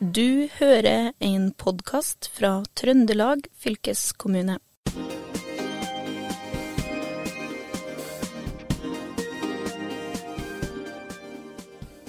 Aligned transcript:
Du 0.00 0.48
hører 0.56 1.10
en 1.20 1.50
podkast 1.60 2.30
fra 2.32 2.62
Trøndelag 2.72 3.42
fylkeskommune. 3.52 4.54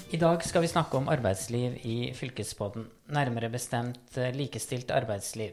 I 0.07 0.19
dag 0.21 0.45
skal 0.47 0.63
vi 0.63 0.69
snakke 0.71 1.01
om 1.01 1.11
arbeidsliv 1.11 1.75
i 1.83 1.97
fylkespodden, 2.15 2.87
nærmere 3.11 3.51
bestemt 3.51 4.15
eh, 4.15 4.31
likestilt 4.39 4.95
arbeidsliv. 4.95 5.51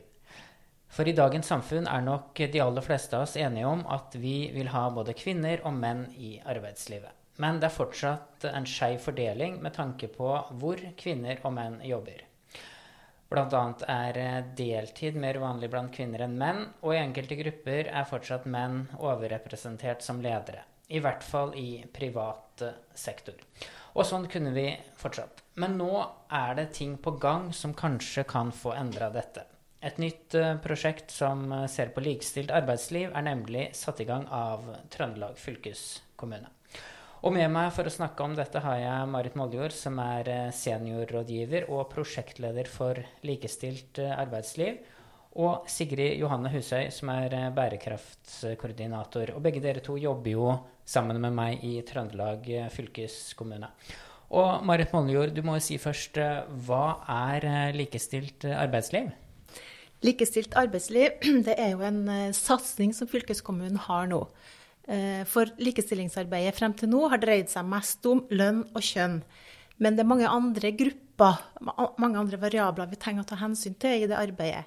For 0.95 1.11
i 1.11 1.19
dagens 1.19 1.51
samfunn 1.51 1.91
er 1.91 2.07
nok 2.07 2.39
de 2.39 2.63
aller 2.63 2.87
fleste 2.87 3.19
av 3.19 3.27
oss 3.27 3.35
enige 3.35 3.67
om 3.67 3.83
at 3.91 4.15
vi 4.15 4.53
vil 4.55 4.71
ha 4.77 4.87
både 4.95 5.19
kvinner 5.19 5.67
og 5.67 5.75
menn 5.75 6.07
i 6.15 6.37
arbeidslivet. 6.47 7.19
Men 7.43 7.59
det 7.59 7.73
er 7.73 7.79
fortsatt 7.81 8.47
en 8.47 8.67
skeiv 8.67 9.03
fordeling 9.03 9.59
med 9.63 9.75
tanke 9.75 10.07
på 10.15 10.31
hvor 10.63 10.87
kvinner 11.03 11.43
og 11.43 11.59
menn 11.59 11.83
jobber. 11.83 12.28
Annet 13.29 13.83
er 13.85 14.19
eh, 14.19 14.45
deltid 14.57 15.17
mer 15.21 15.37
vanlig 15.43 15.69
blant 15.69 15.93
kvinner 15.93 16.25
enn 16.25 16.39
menn, 16.41 16.63
og 16.81 16.95
i 16.95 17.01
enkelte 17.03 17.37
grupper 17.37 17.91
er 17.93 18.09
fortsatt 18.09 18.47
menn 18.49 18.87
overrepresentert 18.97 20.03
som 20.03 20.23
ledere. 20.25 20.65
I 20.89 21.03
hvert 21.05 21.23
fall 21.23 21.53
i 21.55 21.85
privat 21.93 22.65
eh, 22.65 22.79
sektor. 22.95 23.37
Og 23.93 24.07
sånn 24.09 24.25
kunne 24.33 24.55
vi 24.57 24.71
fortsatt. 24.97 25.43
Men 25.61 25.77
nå 25.77 25.93
er 26.33 26.57
det 26.57 26.71
ting 26.79 26.97
på 26.97 27.19
gang 27.21 27.53
som 27.53 27.77
kanskje 27.77 28.25
kan 28.25 28.53
få 28.53 28.73
endra 28.73 29.11
dette. 29.13 29.45
Et 29.79 29.99
nytt 30.03 30.35
uh, 30.35 30.57
prosjekt 30.59 31.13
som 31.15 31.45
ser 31.71 31.93
på 31.95 32.03
likestilt 32.03 32.51
arbeidsliv, 32.51 33.13
er 33.15 33.27
nemlig 33.27 33.69
satt 33.79 34.01
i 34.03 34.07
gang 34.09 34.25
av 34.35 34.65
Trøndelag 34.91 35.39
fylkeskommune. 35.39 36.51
Og 37.19 37.35
med 37.35 37.51
meg 37.51 37.73
for 37.75 37.89
å 37.89 37.91
snakke 37.91 38.23
om 38.23 38.35
dette 38.39 38.61
har 38.63 38.77
jeg 38.79 39.07
Marit 39.11 39.35
Moldjord, 39.39 39.75
som 39.75 39.97
er 39.99 40.29
uh, 40.31 40.53
seniorrådgiver 40.55 41.67
og 41.67 41.89
prosjektleder 41.91 42.69
for 42.71 43.01
likestilt 43.27 43.99
arbeidsliv. 44.07 44.79
Og 45.39 45.67
Sigrid 45.71 46.15
Johanne 46.21 46.51
Husøy, 46.53 46.93
som 46.95 47.11
er 47.11 47.35
bærekraftskoordinator. 47.55 49.33
Og 49.35 49.43
begge 49.43 49.63
dere 49.63 49.83
to 49.85 49.97
jobber 49.99 50.31
jo 50.31 50.53
sammen 50.89 51.19
med 51.23 51.35
meg 51.35 51.65
i 51.67 51.77
Trøndelag 51.87 52.47
fylkeskommune. 52.75 53.69
Og 54.35 54.65
Marit 54.67 54.95
Moldjord, 54.95 55.35
du 55.35 55.43
må 55.47 55.57
jo 55.59 55.65
si 55.69 55.79
først, 55.81 56.19
hva 56.67 56.85
er 57.13 57.75
likestilt 57.77 58.47
arbeidsliv? 58.51 59.11
Likestilt 60.07 60.55
arbeidsliv 60.59 61.19
det 61.47 61.59
er 61.59 61.75
jo 61.75 61.83
en 61.87 62.33
satsing 62.37 62.95
som 62.97 63.11
fylkeskommunen 63.11 63.79
har 63.89 64.11
nå. 64.11 64.23
For 65.29 65.51
likestillingsarbeidet 65.61 66.57
frem 66.57 66.73
til 66.73 66.89
nå 66.89 67.03
har 67.13 67.21
dreid 67.21 67.51
seg 67.53 67.67
mest 67.69 68.07
om 68.09 68.23
lønn 68.33 68.63
og 68.73 68.81
kjønn. 68.81 69.19
Men 69.79 69.99
det 69.99 70.01
er 70.01 70.09
mange 70.09 70.31
andre 70.33 70.71
grupper, 70.75 71.43
mange 72.01 72.17
andre 72.17 72.41
variabler 72.41 72.89
vi 72.89 72.97
trenger 72.97 73.27
å 73.27 73.29
ta 73.29 73.37
hensyn 73.43 73.77
til 73.77 74.07
i 74.07 74.09
det 74.09 74.17
arbeidet. 74.17 74.65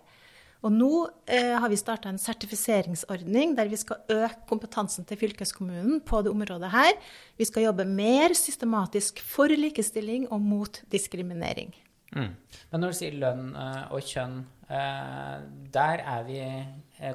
Og 0.62 0.74
nå 0.74 0.92
eh, 1.26 1.56
har 1.58 1.72
vi 1.72 1.78
starta 1.80 2.12
en 2.12 2.22
sertifiseringsordning 2.22 3.56
der 3.58 3.70
vi 3.72 3.80
skal 3.82 4.04
øke 4.14 4.44
kompetansen 4.50 5.08
til 5.10 5.18
fylkeskommunen 5.18 6.04
på 6.06 6.22
det 6.22 6.30
området 6.30 6.70
her. 6.70 6.92
Vi 7.38 7.48
skal 7.50 7.66
jobbe 7.66 7.88
mer 7.90 8.36
systematisk 8.38 9.24
for 9.26 9.50
likestilling 9.50 10.28
og 10.30 10.44
mot 10.46 10.84
diskriminering. 10.94 11.74
Mm. 12.14 12.34
Men 12.70 12.84
når 12.84 12.94
du 12.94 13.00
sier 13.00 13.18
lønn 13.18 13.54
uh, 13.56 13.90
og 13.96 14.06
kjønn, 14.06 14.42
uh, 14.68 15.38
der 15.74 16.04
er 16.14 16.26
vi 16.28 16.42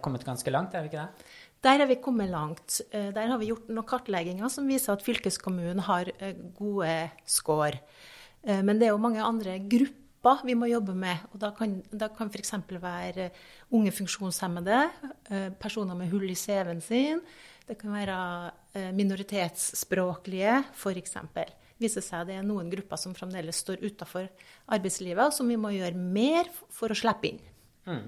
kommet 0.02 0.24
ganske 0.26 0.50
langt, 0.50 0.74
er 0.74 0.82
vi 0.82 0.90
ikke 0.90 1.04
det? 1.04 1.26
Der 1.66 1.82
er 1.82 1.90
vi 1.90 1.98
kommet 1.98 2.30
langt. 2.30 2.80
Uh, 2.94 3.10
der 3.16 3.32
har 3.32 3.42
vi 3.42 3.50
gjort 3.50 3.68
noen 3.68 3.88
kartlegginger 3.90 4.52
som 4.52 4.70
viser 4.70 4.94
at 4.94 5.04
fylkeskommunen 5.06 5.82
har 5.88 6.12
gode 6.58 6.92
score. 7.26 7.82
Men 8.46 8.78
det 8.78 8.86
er 8.86 8.92
jo 8.92 9.02
mange 9.02 9.18
andre 9.26 9.56
grupper 9.66 9.96
vi 10.46 10.54
må 10.58 10.68
jobbe 10.70 10.94
med. 10.96 11.18
og 11.32 11.40
Da 11.40 11.50
kan, 11.56 11.82
da 11.90 12.08
kan 12.08 12.30
f.eks. 12.30 12.52
være 12.70 13.30
unge 13.70 13.92
funksjonshemmede, 13.92 14.90
eh, 15.30 15.50
personer 15.60 15.94
med 15.94 16.10
hull 16.10 16.28
i 16.30 16.34
CV-en 16.34 16.80
sin. 16.80 17.20
Det 17.66 17.78
kan 17.78 17.92
være 17.92 18.16
eh, 18.74 18.92
minoritetsspråklige, 18.94 20.64
f.eks. 20.74 21.16
viser 21.78 22.02
seg 22.02 22.26
det 22.26 22.38
er 22.38 22.46
noen 22.46 22.70
grupper 22.70 22.96
som 22.96 23.14
fremdeles 23.14 23.56
står 23.62 23.82
utafor 23.84 24.28
arbeidslivet, 24.66 25.26
og 25.26 25.34
som 25.34 25.48
vi 25.48 25.58
må 25.60 25.74
gjøre 25.74 25.94
mer 25.98 26.50
for 26.70 26.90
å 26.90 26.98
slippe 26.98 27.32
inn. 27.32 27.40
Mm. 27.86 28.06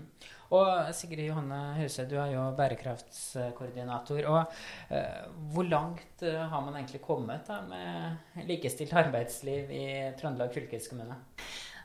Og 0.57 0.95
Sigrid 0.97 1.27
Johanne 1.27 1.59
Huse, 1.77 2.07
du 2.09 2.17
er 2.17 2.33
jo 2.33 2.47
bærekraftskoordinator. 2.57 4.21
og 4.33 4.53
eh, 4.95 5.27
Hvor 5.53 5.69
langt 5.69 6.23
eh, 6.25 6.41
har 6.41 6.65
man 6.65 6.77
egentlig 6.77 7.03
kommet 7.05 7.49
da, 7.49 7.61
med 7.69 8.47
likestilt 8.49 8.95
arbeidsliv 8.97 9.71
i 9.71 9.87
Trøndelag 10.21 10.55
fylkeskommune? 10.55 11.19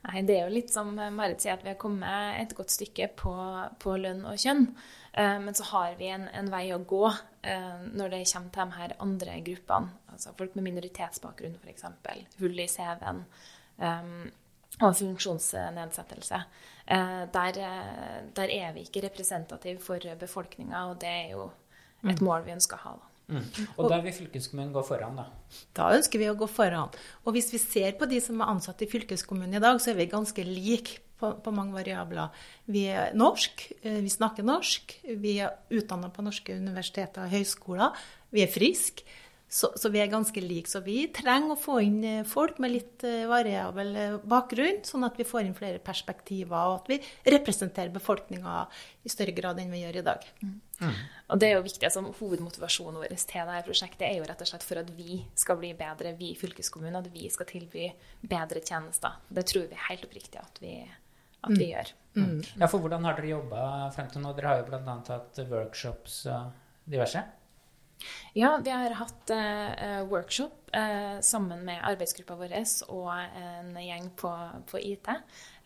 Nei, 0.04 0.22
Det 0.28 0.36
er 0.36 0.48
jo 0.48 0.56
litt 0.56 0.72
som 0.72 0.92
Marit 0.96 1.44
sier, 1.44 1.56
at 1.56 1.64
vi 1.64 1.72
har 1.72 1.80
kommet 1.80 2.40
et 2.42 2.56
godt 2.56 2.72
stykke 2.72 3.10
på, 3.20 3.34
på 3.80 3.96
lønn 4.00 4.24
og 4.28 4.40
kjønn. 4.40 4.68
Eh, 5.14 5.40
men 5.44 5.54
så 5.54 5.68
har 5.70 5.96
vi 6.00 6.08
en, 6.12 6.28
en 6.34 6.52
vei 6.52 6.66
å 6.74 6.82
gå 6.88 7.04
eh, 7.08 7.84
når 7.94 8.16
det 8.16 8.22
kommer 8.32 8.54
til 8.56 8.72
de 8.72 8.80
her 8.80 8.96
andre 9.06 9.36
gruppene. 9.46 10.00
Altså 10.14 10.34
folk 10.38 10.56
med 10.56 10.68
minoritetsbakgrunn, 10.70 11.60
f.eks. 11.62 11.86
Hull 12.40 12.64
i 12.64 12.70
CV-en. 12.70 13.24
Um, 13.78 14.32
og 14.82 14.96
funksjonsnedsettelse. 14.98 16.44
Eh, 16.84 17.24
der, 17.34 17.60
der, 18.36 18.50
er 18.50 18.74
vi 18.76 18.86
ikke 18.88 19.06
representative 19.08 19.80
for 19.84 20.14
befolkninga, 20.20 20.86
og 20.90 21.02
det 21.02 21.10
er 21.10 21.34
jo 21.36 21.50
et 22.04 22.20
mm. 22.20 22.26
mål 22.26 22.46
vi 22.48 22.56
ønsker 22.58 22.80
å 22.80 22.86
ha. 22.88 22.96
da. 23.00 23.10
Mm. 23.34 23.46
Og 23.80 23.88
da 23.88 24.02
vil 24.04 24.16
fylkeskommunen 24.16 24.74
gå 24.76 24.84
foran, 24.86 25.22
da? 25.22 25.26
Da 25.78 25.88
ønsker 25.96 26.20
vi 26.20 26.28
å 26.28 26.36
gå 26.38 26.48
foran. 26.52 26.92
Og 27.24 27.38
hvis 27.38 27.54
vi 27.54 27.62
ser 27.62 27.96
på 28.00 28.10
de 28.10 28.20
som 28.24 28.42
er 28.42 28.52
ansatt 28.52 28.84
i 28.84 28.90
fylkeskommunen 28.92 29.56
i 29.58 29.64
dag, 29.64 29.80
så 29.82 29.94
er 29.94 30.00
vi 30.02 30.10
ganske 30.12 30.46
like 30.48 31.00
på, 31.20 31.32
på 31.44 31.54
mange 31.56 31.76
variabler. 31.78 32.34
Vi 32.72 32.86
er 32.92 33.16
norsk, 33.18 33.66
eh, 33.82 34.02
vi 34.04 34.12
snakker 34.12 34.46
norsk, 34.48 34.98
vi 35.24 35.38
er 35.46 35.56
utdanna 35.72 36.12
på 36.14 36.26
norske 36.26 36.58
universiteter 36.60 37.26
og 37.26 37.34
høyskoler, 37.34 38.04
vi 38.34 38.44
er 38.44 38.52
friske. 38.52 39.08
Så, 39.54 39.70
så, 39.78 39.90
vi 39.94 40.00
er 40.02 40.10
ganske 40.10 40.42
like. 40.42 40.66
Så 40.66 40.80
vi 40.82 41.04
trenger 41.14 41.54
å 41.54 41.60
få 41.62 41.76
inn 41.86 42.00
eh, 42.10 42.24
folk 42.26 42.58
med 42.64 42.72
litt 42.74 43.04
eh, 43.06 43.28
variabel 43.30 43.90
eh, 44.02 44.16
bakgrunn, 44.26 44.80
sånn 44.88 45.06
at 45.06 45.20
vi 45.20 45.28
får 45.30 45.46
inn 45.46 45.54
flere 45.54 45.78
perspektiver, 45.78 46.72
og 46.72 46.80
at 46.80 46.90
vi 46.90 46.98
representerer 47.36 47.94
befolkninga 47.94 48.64
i 49.06 49.12
større 49.14 49.36
grad 49.38 49.62
enn 49.62 49.70
vi 49.70 49.84
gjør 49.84 50.00
i 50.02 50.06
dag. 50.08 50.26
Mm. 50.42 50.56
Mm. 50.80 50.98
Og 51.36 51.44
det 51.44 51.52
er 51.52 51.54
jo 51.60 51.68
viktig, 51.68 51.86
altså 51.86 52.02
Hovedmotivasjonen 52.18 52.98
vår 52.98 53.14
til 53.14 53.38
dette 53.44 53.60
prosjektet 53.68 54.08
er 54.08 54.18
jo 54.18 54.26
rett 54.32 54.42
og 54.42 54.50
slett 54.50 54.66
for 54.66 54.82
at 54.82 54.90
vi 54.98 55.20
skal 55.38 55.62
bli 55.62 55.70
bedre, 55.78 56.16
vi 56.18 56.32
i 56.34 56.40
fylkeskommunen, 56.42 56.98
at 57.04 57.14
vi 57.14 57.30
skal 57.38 57.52
tilby 57.54 57.92
bedre 58.26 58.66
tjenester. 58.66 59.22
Det 59.30 59.46
tror 59.54 59.70
vi 59.70 59.86
helt 59.86 60.10
oppriktig 60.10 60.42
at 60.42 60.60
vi, 60.66 60.80
at 61.44 61.54
vi 61.54 61.70
mm. 61.70 61.70
gjør. 61.76 61.94
Mm. 62.18 62.36
Ja, 62.58 62.74
for 62.74 62.82
Hvordan 62.82 63.06
har 63.06 63.22
dere 63.22 63.36
jobba 63.36 63.70
frem 63.94 64.10
til 64.10 64.26
nå? 64.26 64.34
Dere 64.34 64.50
har 64.50 64.66
jo 64.66 64.68
bl.a. 64.74 65.00
hatt 65.14 65.46
workshops 65.54 66.24
og 66.34 66.90
diverse? 66.90 67.22
Ja, 68.34 68.58
vi 68.64 68.74
har 68.74 68.96
hatt 68.98 69.32
uh, 69.34 70.04
workshop 70.10 70.72
uh, 70.76 71.20
sammen 71.22 71.64
med 71.68 71.84
arbeidsgruppa 71.86 72.38
vår 72.40 72.56
og 72.90 73.10
en 73.14 73.74
gjeng 73.78 74.10
på, 74.20 74.32
på 74.70 74.82
IT, 74.82 75.10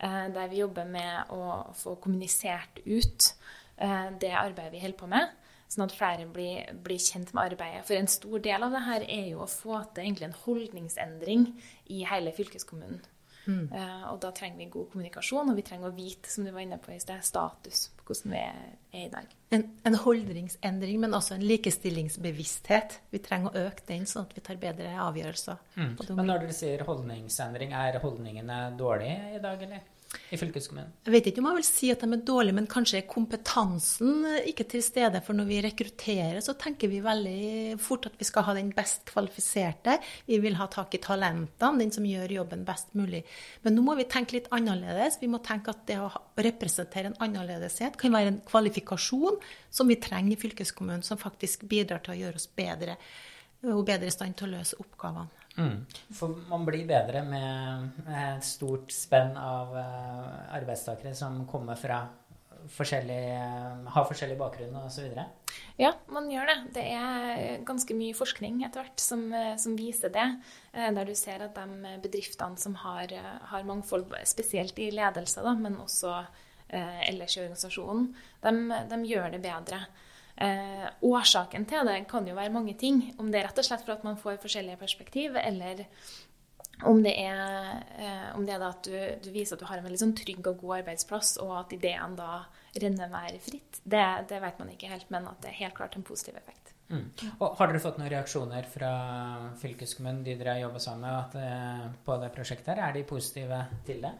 uh, 0.04 0.26
der 0.34 0.50
vi 0.52 0.62
jobber 0.62 0.88
med 0.88 1.32
å 1.34 1.72
få 1.76 1.96
kommunisert 2.02 2.82
ut 2.84 3.32
det 3.78 4.32
arbeidet 4.34 4.72
vi 4.72 4.80
holder 4.82 4.98
på 4.98 5.06
med, 5.06 5.28
sånn 5.70 5.84
at 5.84 5.92
flere 5.94 6.24
blir, 6.34 6.66
blir, 6.82 6.98
kjent 6.98 7.28
med 7.30 7.52
arbeidet. 7.52 7.84
For 7.86 7.94
en 7.94 8.10
stor 8.10 8.42
del 8.42 8.64
av 8.66 8.74
det 8.74 8.80
her 8.88 9.04
er 9.06 9.28
jo 9.28 9.44
å 9.44 9.46
få 9.46 9.78
til 9.94 10.24
en 10.26 10.34
holdningsendring 10.40 11.44
i 11.94 12.00
hele 12.10 12.32
fylkeskommunen. 12.34 12.98
Mm. 13.48 13.70
Uh, 13.72 14.04
og 14.12 14.20
da 14.22 14.30
trenger 14.36 14.60
vi 14.60 14.68
god 14.72 14.90
kommunikasjon, 14.92 15.50
og 15.50 15.56
vi 15.56 15.64
trenger 15.64 15.88
å 15.88 15.96
vite 15.96 16.30
som 16.30 16.44
du 16.44 16.52
var 16.52 16.64
inne 16.64 16.78
på 16.82 16.92
i 16.92 17.00
sted, 17.00 17.22
status 17.24 17.88
på 17.96 18.08
hvordan 18.10 18.34
vi 18.34 18.40
er, 18.44 18.72
er 18.92 19.06
i 19.06 19.12
dag. 19.12 19.34
En, 19.56 19.64
en, 19.88 19.98
holdningsendring, 20.04 20.98
men 21.00 21.16
også 21.16 21.38
en 21.38 21.44
likestillingsbevissthet. 21.48 22.98
Vi 23.12 23.20
trenger 23.24 23.50
å 23.50 23.66
øke 23.68 23.86
den, 23.88 24.04
sånn 24.08 24.28
at 24.28 24.34
vi 24.36 24.44
tar 24.44 24.60
bedre 24.60 24.92
avgjørelser. 25.08 25.62
Mm. 25.78 25.94
Men 26.10 26.28
når 26.28 26.44
dere 26.44 26.56
sier 26.56 26.84
holdningsendring, 26.88 27.72
er 27.76 28.00
holdningene 28.04 28.60
dårlige 28.78 29.38
i 29.38 29.42
dag, 29.44 29.64
eller? 29.68 29.86
I 30.30 30.38
fylkeskommunen? 30.38 30.90
Jeg 31.06 31.14
vet 31.14 31.28
ikke 31.30 31.42
om 31.42 31.48
jeg 31.50 31.58
vil 31.58 31.66
si 31.66 31.90
at 31.92 32.02
de 32.04 32.08
er 32.14 32.24
dårlige, 32.26 32.56
men 32.58 32.68
kanskje 32.70 33.00
er 33.00 33.06
kompetansen 33.10 34.26
ikke 34.50 34.66
til 34.72 34.82
stede. 34.84 35.22
For 35.24 35.36
når 35.36 35.48
vi 35.48 35.60
rekrutterer, 35.64 36.40
så 36.44 36.54
tenker 36.60 36.90
vi 36.92 37.00
veldig 37.04 37.78
fort 37.82 38.08
at 38.10 38.18
vi 38.20 38.28
skal 38.28 38.46
ha 38.48 38.56
den 38.58 38.72
best 38.76 39.06
kvalifiserte. 39.08 39.98
Vi 40.28 40.40
vil 40.42 40.58
ha 40.60 40.68
tak 40.72 40.94
i 40.96 41.02
talentene, 41.04 41.80
den 41.82 41.94
som 41.94 42.06
gjør 42.08 42.36
jobben 42.38 42.66
best 42.68 42.92
mulig. 42.98 43.24
Men 43.64 43.78
nå 43.78 43.86
må 43.86 43.96
vi 43.98 44.08
tenke 44.10 44.38
litt 44.38 44.50
annerledes. 44.54 45.20
Vi 45.22 45.30
må 45.30 45.42
tenke 45.44 45.72
at 45.74 45.86
det 45.88 46.00
å 46.02 46.10
representere 46.38 47.12
en 47.12 47.18
annerledeshet 47.28 47.98
kan 48.00 48.14
være 48.14 48.34
en 48.34 48.42
kvalifikasjon 48.48 49.40
som 49.70 49.88
vi 49.88 49.98
trenger 50.02 50.36
i 50.36 50.40
fylkeskommunen, 50.40 51.06
som 51.06 51.20
faktisk 51.20 51.68
bidrar 51.70 52.04
til 52.04 52.16
å 52.16 52.20
gjøre 52.22 52.40
oss 52.40 52.50
bedre 52.58 52.98
og 53.66 53.84
bedre 53.86 54.06
i 54.06 54.14
stand 54.14 54.36
til 54.38 54.46
å 54.46 54.58
løse 54.58 54.78
oppgavene. 54.78 55.47
Mm. 55.58 55.82
For 56.14 56.38
man 56.48 56.64
blir 56.68 56.86
bedre 56.88 57.24
med 57.26 57.98
et 58.06 58.46
stort 58.46 58.92
spenn 58.94 59.34
av 59.38 59.74
uh, 59.74 60.54
arbeidstakere 60.54 61.14
som 61.18 61.42
kommer 61.50 61.78
fra 61.78 62.04
forskjellig, 62.68 63.22
har 63.88 64.06
forskjellig 64.08 64.36
bakgrunn 64.38 64.74
osv.? 64.80 65.12
Ja, 65.78 65.92
man 66.12 66.26
gjør 66.30 66.48
det. 66.50 66.56
Det 66.74 66.84
er 66.90 67.62
ganske 67.66 67.94
mye 67.96 68.16
forskning 68.18 68.64
etter 68.66 68.82
hvert 68.82 69.02
som, 69.02 69.22
som 69.62 69.76
viser 69.78 70.12
det. 70.12 70.26
Der 70.74 71.06
du 71.06 71.14
ser 71.16 71.46
at 71.46 71.56
de 71.56 71.94
bedriftene 72.02 72.58
som 72.60 72.74
har, 72.82 73.14
har 73.52 73.68
mangfold, 73.68 74.10
spesielt 74.28 74.78
i 74.82 74.90
ledelse, 74.94 75.44
da, 75.46 75.54
men 75.58 75.78
også 75.80 76.12
eh, 76.68 77.08
ellers 77.08 77.36
i 77.36 77.42
organisasjonen, 77.44 78.10
de, 78.42 78.52
de, 78.90 79.00
gjør 79.08 79.32
det 79.34 79.42
bedre. 79.44 79.80
Eh, 80.38 80.86
årsaken 81.02 81.66
til 81.66 81.88
det 81.88 81.98
kan 82.10 82.26
jo 82.28 82.36
være 82.38 82.54
mange 82.54 82.76
ting. 82.78 83.02
Om 83.18 83.32
det 83.32 83.40
er 83.40 83.48
rett 83.48 83.58
og 83.58 83.66
slett 83.66 83.84
for 83.84 83.96
at 83.96 84.06
man 84.06 84.18
får 84.20 84.38
forskjellige 84.42 84.78
perspektiv, 84.78 85.36
eller 85.40 85.82
om 86.86 87.02
det 87.02 87.14
er, 87.18 87.40
eh, 87.98 88.36
om 88.36 88.46
det 88.46 88.54
er 88.54 88.62
at 88.62 88.86
du, 88.86 88.94
du, 89.24 89.32
viser 89.34 89.56
at 89.56 89.64
du 89.64 89.66
har 89.66 89.80
en 89.80 89.86
veldig 89.88 89.98
sånn 89.98 90.14
trygg 90.18 90.46
og 90.46 90.60
god 90.62 90.76
arbeidsplass, 90.82 91.34
og 91.42 91.56
at 91.58 91.74
ideen 91.74 92.14
da 92.18 92.44
renner 92.78 93.10
mer 93.10 93.34
fritt, 93.42 93.80
det, 93.82 94.04
det, 94.30 94.38
vet 94.44 94.62
man 94.62 94.70
ikke 94.70 94.92
helt, 94.92 95.10
men 95.10 95.26
at 95.26 95.42
det 95.42 95.50
er 95.50 95.62
helt 95.64 95.74
klart 95.78 95.98
en 95.98 96.06
positiv 96.06 96.38
effekt. 96.38 96.74
Mm. 96.88 97.08
Og 97.42 97.58
Har 97.58 97.68
dere 97.68 97.82
fått 97.82 97.98
noen 98.00 98.12
reaksjoner 98.12 98.68
fra 98.70 98.92
fylkeskommunen, 99.60 100.22
de 100.24 100.38
dere 100.38 100.60
jobber 100.62 100.80
sammen 100.80 101.08
med, 101.08 101.18
at, 101.18 101.34
eh, 101.42 101.90
på 102.06 102.20
det 102.22 102.30
prosjektet? 102.36 102.76
her? 102.76 102.86
Er 102.86 102.94
de 102.94 103.04
positive 103.10 103.64
til 103.88 104.06
det? 104.06 104.14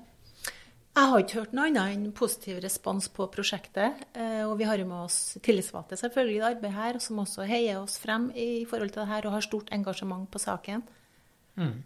Jeg 0.99 1.11
har 1.13 1.21
ikke 1.23 1.37
hørt 1.39 1.53
noe 1.55 1.69
annet 1.69 1.93
enn 1.95 2.07
positiv 2.17 2.57
respons 2.59 3.07
på 3.15 3.29
prosjektet. 3.31 4.01
Eh, 4.19 4.41
og 4.43 4.57
vi 4.59 4.67
har 4.67 4.81
jo 4.81 4.87
med 4.89 5.05
oss 5.05 5.37
tillitsvalgte 5.47 5.95
selvfølgelig 6.01 6.35
i 6.35 6.41
det 6.41 6.49
arbeidet 6.49 6.75
her, 6.75 6.99
som 7.05 7.21
også 7.23 7.47
heier 7.47 7.79
oss 7.79 8.01
frem 8.03 8.25
i 8.35 8.65
forhold 8.67 8.91
til 8.91 9.05
det 9.05 9.13
her 9.13 9.29
og 9.29 9.37
har 9.37 9.47
stort 9.47 9.71
engasjement 9.77 10.27
på 10.27 10.43
saken. 10.43 10.83
Mm. 11.55 11.77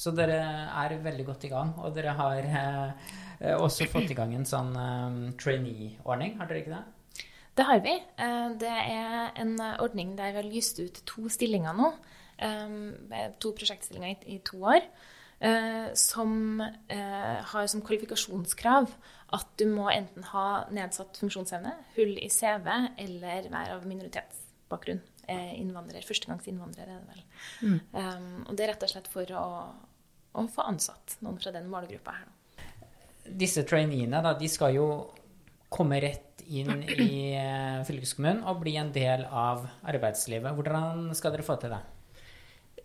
Så 0.00 0.14
dere 0.16 0.40
er 0.72 0.96
veldig 1.04 1.28
godt 1.28 1.44
i 1.44 1.52
gang, 1.52 1.74
og 1.84 1.92
dere 1.98 2.16
har 2.16 2.48
eh, 2.48 3.52
også 3.58 3.90
fått 3.92 4.14
i 4.14 4.16
gang 4.16 4.32
en 4.38 4.48
sånn 4.48 4.72
eh, 4.72 5.20
trainee-ordning, 5.42 6.38
har 6.40 6.48
dere 6.48 6.64
ikke 6.64 6.78
det? 6.78 7.24
Det 7.60 7.68
har 7.68 7.84
vi. 7.84 7.98
Eh, 8.00 8.50
det 8.62 8.72
er 8.72 9.36
en 9.44 9.56
ordning 9.84 10.16
der 10.16 10.32
vi 10.32 10.40
har 10.40 10.48
lyst 10.48 10.80
ut 10.80 11.04
to 11.12 11.28
stillinger 11.28 11.76
nå. 11.76 11.92
Um, 12.42 12.94
to 13.38 13.52
prosjektstillinger 13.54 14.16
i, 14.16 14.38
i 14.38 14.42
to 14.42 14.64
år. 14.64 14.80
Eh, 15.42 15.92
som 15.94 16.60
eh, 16.88 17.38
har 17.44 17.66
som 17.66 17.80
kvalifikasjonskrav 17.82 18.92
at 19.34 19.48
du 19.58 19.64
må 19.66 19.88
enten 19.90 20.22
ha 20.30 20.68
nedsatt 20.70 21.18
funksjonsevne, 21.18 21.72
hull 21.96 22.12
i 22.14 22.28
CV 22.30 22.68
eller 23.02 23.48
være 23.50 23.74
av 23.74 23.88
minoritetsbakgrunn. 23.90 25.00
Eh, 25.26 25.56
innvandrer, 25.58 26.04
Førstegangsinnvandrer 26.06 26.86
er 26.86 27.00
det 27.00 27.08
vel. 27.08 27.24
Mm. 27.62 27.80
Um, 27.90 28.28
og 28.44 28.54
det 28.54 28.64
er 28.64 28.70
rett 28.74 28.86
og 28.86 28.92
slett 28.92 29.10
for 29.10 29.34
å, 29.34 29.46
å 30.38 30.44
få 30.52 30.68
ansatt 30.68 31.16
noen 31.26 31.40
fra 31.42 31.54
den 31.56 31.66
målgruppa 31.72 32.14
her. 32.20 32.30
Disse 33.26 33.64
traineene 33.66 34.22
da, 34.22 34.36
de 34.38 34.50
skal 34.50 34.76
jo 34.76 34.86
komme 35.72 35.98
rett 36.04 36.44
inn 36.46 36.84
i 36.86 37.34
fylkeskommunen 37.88 38.44
og 38.46 38.62
bli 38.62 38.76
en 38.78 38.94
del 38.94 39.26
av 39.26 39.66
arbeidslivet. 39.90 40.54
Hvordan 40.54 41.10
skal 41.18 41.34
dere 41.34 41.46
få 41.46 41.58
til 41.62 41.74
det? 41.74 41.82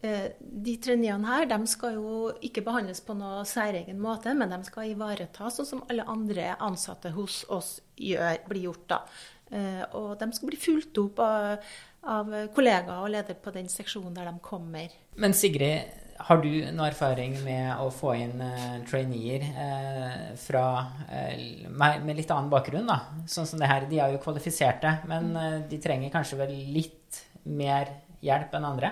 Eh, 0.06 0.28
de 0.40 0.76
traineene 0.78 1.26
her 1.26 1.48
de 1.50 1.58
skal 1.70 1.96
jo 1.98 2.30
ikke 2.46 2.62
behandles 2.66 3.02
på 3.02 3.16
noe 3.18 3.42
særegen 3.50 3.98
måte, 4.02 4.34
men 4.38 4.52
de 4.54 4.60
skal 4.68 4.92
ivaretas 4.92 5.58
sånn 5.58 5.70
som 5.72 5.86
alle 5.90 6.06
andre 6.06 6.52
ansatte 6.62 7.14
hos 7.16 7.42
oss 7.50 7.78
gjør, 7.98 8.44
blir 8.50 8.68
gjort. 8.70 8.88
da. 8.94 9.02
Eh, 9.50 9.84
og 9.98 10.18
de 10.20 10.28
skal 10.36 10.52
bli 10.52 10.60
fulgt 10.60 11.00
opp 11.02 11.22
av, 11.24 11.70
av 12.04 12.36
kollegaer 12.54 13.00
og 13.00 13.14
leder 13.16 13.40
på 13.42 13.54
den 13.56 13.72
seksjonen 13.72 14.14
der 14.14 14.30
de 14.30 14.36
kommer. 14.44 14.94
Men 15.18 15.34
Sigrid, 15.34 15.90
har 16.28 16.42
du 16.42 16.50
noe 16.74 16.90
erfaring 16.90 17.36
med 17.46 17.78
å 17.82 17.90
få 17.94 18.16
inn 18.18 18.40
uh, 18.42 18.80
traineer 18.90 19.44
uh, 19.54 20.16
fra, 20.42 20.64
uh, 21.10 21.68
med, 21.70 22.14
litt 22.18 22.32
annen 22.34 22.50
bakgrunn? 22.50 22.90
da? 22.90 23.26
Sånn 23.30 23.50
som 23.50 23.62
det 23.62 23.70
her, 23.70 23.86
De 23.90 24.02
er 24.02 24.16
jo 24.16 24.22
kvalifiserte, 24.24 24.96
men 25.10 25.30
de 25.70 25.82
trenger 25.82 26.14
kanskje 26.14 26.40
vel 26.42 26.56
litt 26.74 27.22
mer 27.46 27.94
hjelp 28.26 28.58
enn 28.58 28.66
andre? 28.66 28.92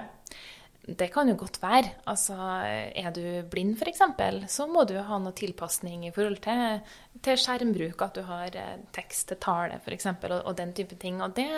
Det 0.86 1.08
kan 1.10 1.30
jo 1.30 1.34
godt 1.40 1.58
være. 1.64 1.90
Altså, 2.06 2.36
er 2.38 3.10
du 3.14 3.24
blind 3.50 3.74
f.eks., 3.80 4.04
så 4.54 4.68
må 4.70 4.84
du 4.86 4.94
ha 5.02 5.18
noe 5.18 5.34
tilpasning 5.34 6.06
i 6.06 6.12
forhold 6.14 6.38
til, 6.46 6.82
til 7.26 7.40
skjermbruk, 7.42 8.04
at 8.06 8.20
du 8.20 8.22
har 8.28 8.54
eh, 8.54 8.84
tekst 8.94 9.32
til 9.32 9.40
tale 9.42 9.80
f.eks., 9.80 10.12
og, 10.14 10.36
og 10.44 10.54
den 10.60 10.76
type 10.78 10.98
ting. 11.02 11.24
Og 11.26 11.34
det 11.34 11.50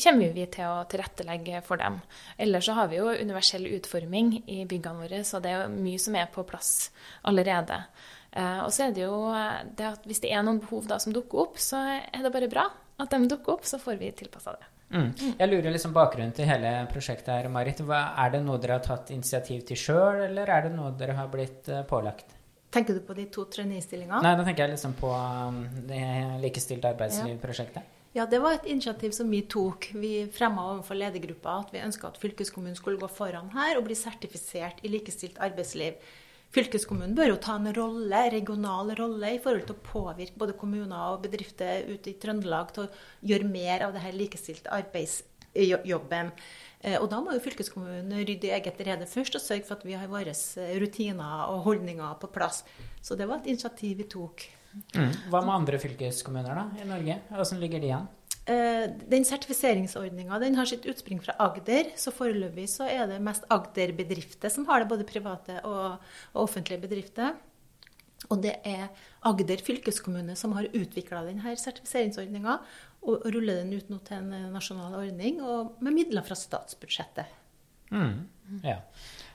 kommer 0.00 0.32
vi 0.32 0.46
til 0.48 0.70
å 0.70 0.86
tilrettelegge 0.88 1.60
for 1.66 1.82
dem. 1.82 2.00
Ellers 2.40 2.64
så 2.70 2.78
har 2.78 2.88
vi 2.88 3.02
jo 3.02 3.12
universell 3.12 3.68
utforming 3.76 4.38
i 4.48 4.62
byggene 4.70 5.04
våre, 5.04 5.20
så 5.28 5.42
det 5.44 5.52
er 5.52 5.66
jo 5.66 5.74
mye 5.76 6.00
som 6.00 6.16
er 6.16 6.32
på 6.32 6.46
plass 6.48 6.88
allerede. 7.28 7.82
Eh, 8.32 8.60
og 8.64 8.72
så 8.72 8.88
er 8.88 8.96
det 8.96 9.04
jo 9.04 9.18
det 9.76 9.90
at 9.92 10.08
hvis 10.08 10.24
det 10.24 10.32
er 10.32 10.46
noen 10.46 10.64
behov 10.64 10.88
da 10.88 10.96
som 11.02 11.12
dukker 11.12 11.44
opp, 11.44 11.60
så 11.60 11.84
er 12.00 12.24
det 12.24 12.32
bare 12.32 12.48
bra 12.48 12.70
at 12.96 13.12
de 13.12 13.28
dukker 13.28 13.58
opp, 13.58 13.68
så 13.68 13.76
får 13.82 14.00
vi 14.00 14.14
tilpassa 14.16 14.56
det. 14.56 14.73
Mm. 14.92 15.10
Jeg 15.38 15.48
lurer 15.48 15.72
liksom 15.72 15.94
bakgrunnen 15.94 16.34
til 16.36 16.48
hele 16.48 16.70
prosjektet 16.92 17.32
her, 17.32 17.48
Marit. 17.52 17.80
Hva, 17.86 18.02
er 18.20 18.34
det 18.34 18.44
noe 18.44 18.60
dere 18.62 18.78
har 18.78 18.84
tatt 18.84 19.10
initiativ 19.14 19.64
til 19.68 19.80
sjøl, 19.80 20.22
eller 20.28 20.50
er 20.50 20.68
det 20.68 20.74
noe 20.76 20.92
dere 20.98 21.16
har 21.18 21.30
blitt 21.32 21.70
uh, 21.72 21.82
pålagt? 21.88 22.36
Tenker 22.74 22.96
du 22.96 23.02
på 23.06 23.14
de 23.14 23.26
to 23.30 23.46
trainee-stillingene? 23.50 24.20
Nei, 24.22 24.34
da 24.38 24.46
tenker 24.46 24.66
jeg 24.66 24.74
liksom 24.74 24.96
på 24.98 25.10
um, 25.10 25.60
det 25.88 26.04
likestilt 26.42 26.86
arbeidsliv-prosjektet. 26.90 27.92
Ja, 28.14 28.26
det 28.30 28.38
var 28.42 28.54
et 28.54 28.66
initiativ 28.70 29.10
som 29.14 29.30
vi 29.30 29.40
tok. 29.50 29.88
Vi 29.98 30.12
fremma 30.34 30.68
overfor 30.72 30.98
ledergruppa 30.98 31.56
at 31.64 31.72
vi 31.74 31.82
ønska 31.82 32.12
at 32.12 32.20
fylkeskommunen 32.22 32.76
skulle 32.78 33.00
gå 33.00 33.08
foran 33.10 33.50
her 33.54 33.78
og 33.78 33.88
bli 33.88 33.96
sertifisert 33.98 34.82
i 34.86 34.90
likestilt 34.92 35.40
arbeidsliv. 35.42 35.98
Fylkeskommunen 36.54 37.16
bør 37.18 37.32
jo 37.32 37.38
ta 37.42 37.56
en 37.58 37.72
rolle, 37.74 38.20
regional 38.30 38.92
rolle 38.98 39.32
i 39.34 39.40
forhold 39.42 39.64
til 39.66 39.74
å 39.74 39.86
påvirke 39.88 40.38
både 40.38 40.54
kommuner 40.58 41.14
og 41.14 41.24
bedrifter 41.24 41.88
ute 41.88 42.12
i 42.12 42.18
Trøndelag 42.22 42.70
til 42.76 42.84
å 42.84 42.92
gjøre 43.26 43.48
mer 43.50 43.88
av 43.88 43.94
det 43.96 44.04
her 44.04 44.14
likestilte 44.14 44.70
arbeidsjobben. 44.74 46.30
Eh, 46.84 46.98
og 47.00 47.08
da 47.10 47.18
må 47.24 47.34
jo 47.34 47.42
fylkeskommunen 47.42 48.12
rydde 48.20 48.50
i 48.50 48.54
eget 48.54 48.82
rede 48.86 49.08
først 49.10 49.38
og 49.38 49.42
sørge 49.42 49.66
for 49.66 49.80
at 49.80 49.86
vi 49.88 49.96
har 49.98 50.10
våre 50.12 50.34
eh, 50.34 50.74
rutiner 50.78 51.48
og 51.48 51.64
holdninger 51.66 52.20
på 52.22 52.30
plass. 52.34 52.62
Så 53.02 53.18
det 53.18 53.26
var 53.30 53.42
et 53.42 53.50
initiativ 53.50 54.04
vi 54.04 54.06
tok. 54.14 54.46
Mm. 54.94 55.10
Hva 55.30 55.40
med 55.42 55.54
andre 55.54 55.78
fylkeskommuner 55.82 56.54
da, 56.60 56.68
i 56.82 56.86
Norge? 56.86 57.18
Hvordan 57.30 57.62
ligger 57.62 57.82
de 57.82 57.96
an? 57.98 58.06
Eh, 58.44 58.90
den 59.08 59.24
sertifiseringsordninga 59.24 60.36
har 60.36 60.68
sitt 60.68 60.84
utspring 60.86 61.20
fra 61.24 61.36
Agder. 61.40 61.94
Så 61.96 62.12
foreløpig 62.12 62.68
så 62.68 62.88
er 62.90 63.06
det 63.08 63.22
mest 63.24 63.46
Agder-bedrifter 63.52 64.52
som 64.52 64.66
har 64.68 64.82
det, 64.82 64.90
både 64.90 65.08
private 65.08 65.60
og, 65.64 66.02
og 66.34 66.42
offentlige 66.44 66.82
bedrifter. 66.84 67.38
Og 68.32 68.40
det 68.44 68.58
er 68.68 68.88
Agder 69.24 69.60
fylkeskommune 69.64 70.36
som 70.36 70.52
har 70.56 70.68
utvikla 70.72 71.24
denne 71.26 71.56
sertifiseringsordninga 71.60 72.58
og 73.04 73.24
ruller 73.28 73.60
den 73.62 73.74
ut 73.76 73.90
nå 73.92 73.98
til 74.04 74.20
en 74.20 74.52
nasjonal 74.52 74.96
ordning 74.96 75.42
og 75.44 75.80
med 75.84 75.96
midler 75.96 76.24
fra 76.24 76.36
statsbudsjettet. 76.38 77.28
Mm. 77.92 78.60
Ja. 78.64 78.78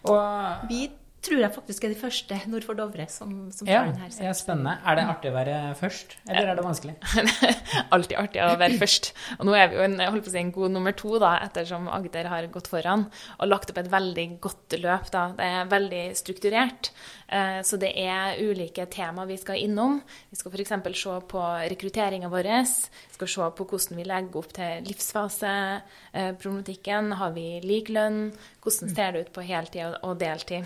Og 0.09 0.69
vi 0.69 0.87
tror 1.25 1.39
jeg 1.41 1.51
faktisk 1.55 1.83
er 1.85 1.89
de 1.93 1.99
første 1.99 2.35
nord 2.51 2.63
for 2.67 2.75
Dovre 2.79 3.05
som, 3.11 3.29
som 3.55 3.65
ja, 3.67 3.79
tar 3.89 3.97
her. 4.05 4.11
Ja, 4.29 4.33
spennende. 4.37 4.73
Er 4.87 4.93
det 4.95 5.03
artig 5.11 5.31
å 5.31 5.33
være 5.35 5.55
først, 5.79 6.07
eller 6.27 6.47
er 6.53 6.55
det 6.59 6.65
vanskelig? 6.65 6.95
Alltid 7.95 8.15
artig 8.21 8.39
å 8.45 8.47
være 8.59 8.77
først. 8.79 9.05
Og 9.37 9.43
nå 9.49 9.53
er 9.57 9.67
vi 9.71 9.75
jo 9.79 9.83
en, 9.85 9.95
holdt 9.99 10.25
på 10.25 10.31
å 10.31 10.33
si, 10.35 10.41
en 10.41 10.55
god 10.55 10.69
nummer 10.75 10.93
to, 10.97 11.11
da, 11.21 11.31
ettersom 11.45 11.83
Agder 11.91 12.25
har 12.31 12.43
gått 12.53 12.67
foran 12.71 13.01
og 13.37 13.45
lagt 13.49 13.69
opp 13.73 13.79
et 13.81 13.91
veldig 13.91 14.27
godt 14.43 14.69
løp. 14.79 15.07
Da. 15.13 15.23
Det 15.35 15.45
er 15.59 15.73
veldig 15.75 16.05
strukturert. 16.19 16.83
Eh, 17.27 17.59
så 17.67 17.75
det 17.81 17.91
er 17.99 18.41
ulike 18.41 18.83
tema 18.91 19.21
vi 19.29 19.37
skal 19.41 19.57
innom. 19.61 19.93
Vi 20.31 20.35
skal 20.39 20.51
f.eks. 20.55 20.73
se 21.03 21.13
på 21.35 21.41
rekrutteringa 21.75 22.27
vår. 22.31 22.47
Vi 22.63 23.13
skal 23.19 23.29
se 23.35 23.45
på 23.59 23.63
hvordan 23.67 23.95
vi 23.99 24.03
legger 24.07 24.35
opp 24.39 24.51
til 24.55 24.71
livsfaseproblematikken. 24.87 27.03
Har 27.19 27.31
vi 27.35 27.47
lik 27.65 27.87
lønn? 27.93 28.19
Hvordan 28.63 28.87
ser 28.95 29.09
det 29.13 29.19
ut 29.27 29.33
på 29.35 29.41
heltid 29.45 29.87
og 29.99 30.13
deltid? 30.23 30.63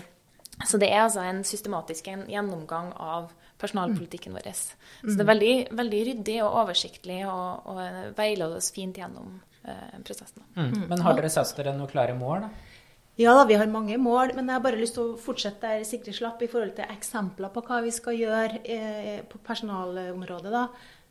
Så 0.62 0.78
det 0.78 0.90
er 0.92 1.02
altså 1.02 1.24
en 1.26 1.42
systematisk 1.46 2.06
gjennomgang 2.30 2.92
av 3.00 3.32
personalpolitikken 3.60 4.36
vår. 4.36 4.52
Så 4.54 5.16
det 5.16 5.24
er 5.24 5.30
veldig, 5.30 5.54
veldig 5.78 6.02
ryddig 6.10 6.38
og 6.44 6.60
oversiktlig 6.62 7.22
og, 7.26 7.66
og 7.70 8.14
veileder 8.18 8.60
oss 8.60 8.70
fint 8.74 8.98
gjennom 8.98 9.40
eh, 9.64 9.98
prosessen. 10.06 10.44
Mm. 10.54 10.86
Men 10.90 11.04
har 11.04 11.18
dere 11.18 11.32
satt 11.32 11.54
dere 11.58 11.74
noen 11.76 11.90
klare 11.90 12.16
mål, 12.18 12.46
da? 12.46 12.72
Ja 13.20 13.30
da, 13.38 13.44
vi 13.46 13.54
har 13.54 13.70
mange 13.70 13.94
mål, 14.02 14.32
men 14.34 14.48
jeg 14.50 14.56
har 14.56 14.62
bare 14.64 14.78
lyst 14.80 14.96
til 14.96 15.12
å 15.12 15.18
fortsette 15.22 15.62
der 15.62 15.84
Sigrid 15.86 16.16
slapp 16.16 16.40
i 16.42 16.48
forhold 16.50 16.72
til 16.74 16.90
eksempler 16.90 17.52
på 17.54 17.62
hva 17.62 17.78
vi 17.84 17.92
skal 17.94 18.16
gjøre 18.18 18.58
eh, 18.66 19.20
på 19.30 19.38
personalområdet. 19.46 20.50
da. 20.50 20.64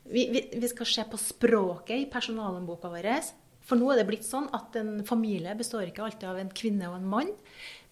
Vi, 0.04 0.26
vi, 0.34 0.42
vi, 0.52 0.68
skal 0.68 0.90
se 0.90 1.06
på 1.08 1.20
språket 1.20 2.02
i 2.02 2.10
personalhåndboka 2.12 2.90
vår. 2.92 3.08
For 3.64 3.80
nå 3.80 3.88
er 3.88 4.02
det 4.02 4.08
blitt 4.10 4.26
sånn 4.28 4.50
at 4.52 4.76
en 4.76 4.98
familie 5.08 5.56
består 5.56 5.88
ikke 5.88 6.04
alltid 6.04 6.28
av 6.28 6.42
en 6.42 6.52
kvinne 6.52 6.90
og 6.90 6.98
en 6.98 7.08
mann 7.08 7.32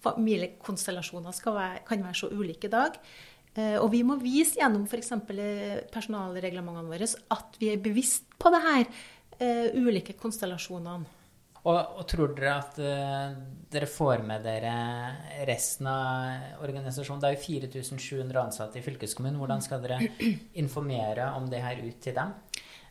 familiekonstellasjoner 0.03 1.39
være, 1.45 1.83
kan 1.87 2.03
være 2.03 2.19
så 2.19 2.29
ulike 2.33 2.69
i 2.69 2.73
dag. 2.73 2.99
Eh, 3.53 3.75
og 3.77 3.91
vi 3.93 4.01
må 4.05 4.17
vise 4.21 4.57
gjennom 4.59 4.87
f.eks. 4.89 5.11
Eh, 5.13 5.81
personalreglementene 5.93 6.89
våre 6.89 7.09
at 7.35 7.59
vi 7.61 7.69
er 7.73 7.83
bevisst 7.83 8.31
på 8.41 8.51
det 8.53 8.63
her, 8.63 8.87
uh, 9.39 9.67
ulike 9.77 10.17
konstellasjonene. 10.19 11.19
Og, 11.63 11.77
og, 11.77 12.01
tror 12.11 12.33
dere 12.35 12.55
at 12.59 12.79
uh, 12.83 13.35
dere 13.71 13.87
får 13.87 14.25
med 14.27 14.43
dere 14.43 14.73
resten 15.47 15.87
av 15.87 16.59
organisasjonen? 16.65 17.21
Det 17.23 17.29
er 17.29 17.37
jo 17.37 17.43
4700 17.45 18.41
ansatte 18.41 18.81
i 18.81 18.83
fylkeskommunen. 18.83 19.39
Hvordan 19.39 19.63
skal 19.63 19.85
dere 19.85 20.01
informere 20.63 21.29
om 21.37 21.47
det 21.51 21.63
her 21.63 21.79
ut 21.85 22.01
til 22.03 22.17
dem? 22.17 22.35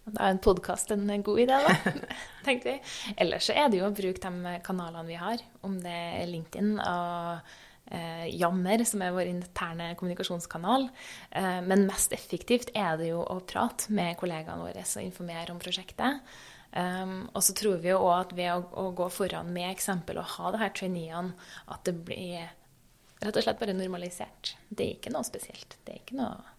Da 0.03 0.27
er 0.27 0.35
en 0.35 0.41
podkast 0.43 0.91
en 0.91 1.07
god 1.23 1.41
idé, 1.45 1.59
da, 1.63 1.75
tenkte 2.47 2.73
vi. 2.73 2.79
Ellers 3.23 3.47
så 3.47 3.55
er 3.55 3.69
det 3.71 3.79
jo 3.79 3.87
å 3.87 3.95
bruke 3.95 4.19
de 4.23 4.55
kanalene 4.67 5.07
vi 5.07 5.19
har, 5.21 5.43
om 5.63 5.77
det 5.83 5.93
er 5.93 6.31
LinkedIn 6.31 6.73
og 6.81 7.53
eh, 7.95 8.25
Jammer, 8.35 8.83
som 8.89 9.05
er 9.05 9.15
vår 9.15 9.31
interne 9.31 9.93
kommunikasjonskanal. 10.01 10.89
Eh, 11.31 11.61
men 11.69 11.87
mest 11.87 12.15
effektivt 12.17 12.73
er 12.75 12.99
det 12.99 13.13
jo 13.13 13.21
å 13.23 13.39
prate 13.47 13.95
med 13.95 14.19
kollegaene 14.19 14.65
våre 14.65 14.83
og 14.83 15.05
informere 15.07 15.55
om 15.55 15.63
prosjektet. 15.63 16.35
Um, 16.73 17.27
og 17.37 17.43
så 17.45 17.53
tror 17.53 17.83
vi 17.83 17.91
jo 17.91 17.99
òg 18.01 18.15
at 18.17 18.31
ved 18.33 18.49
å, 18.49 18.63
å, 18.81 18.85
gå 18.97 19.05
foran 19.13 19.51
med 19.53 19.75
eksempel 19.75 20.17
og 20.23 20.31
ha 20.39 20.53
det 20.55 20.63
her 20.63 20.71
traineene, 20.73 21.35
at 21.69 21.83
det 21.85 21.93
blir 22.09 22.47
rett 23.21 23.37
og 23.37 23.45
slett 23.45 23.61
bare 23.61 23.77
normalisert. 23.77 24.55
Det 24.73 24.87
er 24.87 24.95
ikke 24.97 25.13
noe 25.13 25.29
spesielt. 25.29 25.77
Det 25.85 25.93
er, 25.93 26.01
ikke 26.01 26.17
noe, 26.17 26.55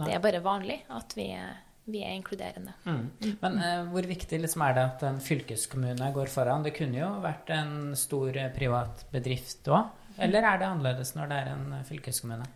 det 0.00 0.14
er 0.16 0.24
bare 0.24 0.40
vanlig 0.42 0.80
at 0.96 1.12
vi 1.18 1.28
er 1.36 1.60
vi 1.88 2.02
er 2.04 2.14
inkluderende. 2.16 2.74
Mm. 2.84 3.36
Men 3.40 3.58
eh, 3.64 3.80
hvor 3.92 4.08
viktig 4.08 4.40
liksom 4.42 4.64
er 4.66 4.76
det 4.76 4.84
at 4.84 5.04
en 5.08 5.20
fylkeskommune 5.24 6.10
går 6.14 6.30
foran? 6.32 6.66
Det 6.66 6.74
kunne 6.76 7.00
jo 7.00 7.08
vært 7.24 7.50
en 7.54 7.96
stor 7.98 8.36
eh, 8.36 8.50
privat 8.54 9.06
bedrift 9.12 9.70
òg? 9.72 9.94
Eller 10.18 10.44
er 10.44 10.60
det 10.60 10.68
annerledes 10.68 11.14
når 11.16 11.30
det 11.30 11.40
er 11.40 11.50
en 11.54 11.66
eh, 11.78 11.84
fylkeskommune? 11.88 12.48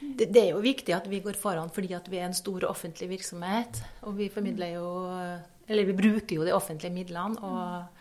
Det, 0.00 0.30
det, 0.32 0.42
er 0.46 0.54
jo 0.54 0.64
viktig 0.64 0.94
at 0.96 1.08
vi 1.12 1.20
går 1.20 1.36
foran 1.36 1.68
fordi 1.72 1.92
at 1.92 2.06
vi 2.08 2.22
er 2.22 2.30
en 2.30 2.36
stor 2.36 2.64
offentlig 2.70 3.10
virksomhet. 3.10 3.82
Og 4.08 4.16
vi 4.16 4.30
formidler 4.32 4.78
jo 4.78 4.88
Eller 5.70 5.84
vi 5.86 5.94
bruker 5.94 6.36
jo 6.36 6.46
de 6.46 6.54
offentlige 6.56 6.94
midlene. 6.94 7.36
og 7.44 7.99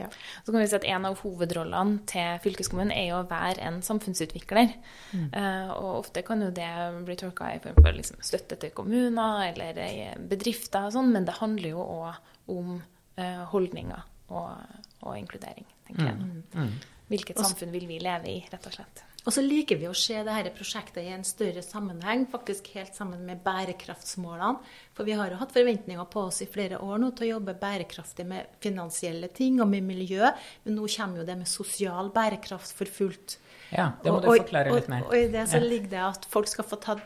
ja. 0.00 0.08
Så 0.44 0.52
kan 0.52 0.60
vi 0.60 0.68
si 0.70 0.76
at 0.78 0.86
En 0.90 1.06
av 1.08 1.18
hovedrollene 1.22 2.00
til 2.10 2.40
fylkeskommunen 2.44 2.92
er 2.94 3.14
å 3.16 3.24
være 3.30 3.60
en 3.68 3.80
samfunnsutvikler. 3.84 4.74
Mm. 5.12 5.26
Uh, 5.34 5.72
og 5.76 5.90
Ofte 6.00 6.24
kan 6.26 6.42
jo 6.44 6.50
det 6.54 6.70
bli 7.06 7.18
tolka 7.20 7.52
i 7.54 7.60
form 7.62 7.78
for 7.80 7.96
liksom 7.96 8.22
støtte 8.24 8.58
til 8.60 8.74
kommuner 8.76 9.44
eller 9.50 10.16
bedrifter, 10.30 10.88
og 10.88 10.96
sånn, 10.96 11.12
men 11.14 11.28
det 11.28 11.38
handler 11.40 11.74
jo 11.74 11.84
òg 11.84 12.56
om 12.56 12.78
uh, 13.20 13.44
holdninger 13.52 14.08
og, 14.30 14.80
og, 15.02 15.12
inkludering. 15.18 15.68
tenker 15.86 16.10
jeg. 16.10 16.16
Mm. 16.16 16.42
Mm. 16.54 16.98
Hvilket 17.10 17.40
samfunn 17.42 17.72
vil 17.74 17.88
vi 17.90 17.98
leve 18.02 18.30
i, 18.30 18.40
rett 18.52 18.66
og 18.68 18.74
slett. 18.76 19.04
Og 19.26 19.34
så 19.34 19.42
liker 19.44 19.76
vi 19.76 19.88
å 19.88 19.96
se 19.96 20.16
dette 20.24 20.52
prosjektet 20.56 21.02
i 21.04 21.12
en 21.12 21.24
større 21.28 21.60
sammenheng, 21.64 22.24
faktisk 22.32 22.70
helt 22.76 22.96
sammen 22.96 23.26
med 23.28 23.42
bærekraftsmålene. 23.44 24.62
For 24.96 25.08
vi 25.08 25.16
har 25.18 25.32
jo 25.32 25.40
hatt 25.40 25.52
forventninger 25.52 26.08
på 26.12 26.24
oss 26.30 26.40
i 26.44 26.48
flere 26.48 26.80
år 26.80 27.02
nå 27.02 27.10
til 27.16 27.26
å 27.26 27.30
jobbe 27.34 27.56
bærekraftig 27.60 28.24
med 28.28 28.56
finansielle 28.64 29.28
ting 29.36 29.60
og 29.60 29.68
med 29.72 29.84
miljø, 29.84 30.32
men 30.64 30.78
nå 30.78 30.88
kommer 30.96 31.20
jo 31.20 31.28
det 31.28 31.36
med 31.42 31.50
sosial 31.50 32.08
bærekraft 32.14 32.72
for 32.76 32.88
fullt. 33.00 33.36
Ja, 33.70 33.92
det 34.02 34.10
må 34.10 34.22
du 34.22 34.30
forklare 34.32 34.72
litt 34.74 34.88
mer. 34.90 35.04
Og, 35.04 35.12
og, 35.12 35.18
og 35.18 35.28
i 35.28 35.30
det 35.30 35.44
så 35.52 35.60
ligger 35.62 35.92
det 35.92 36.00
at 36.02 36.24
folk 36.30 36.48
skal 36.50 36.66
få 36.66 36.78
ta, 36.82 36.96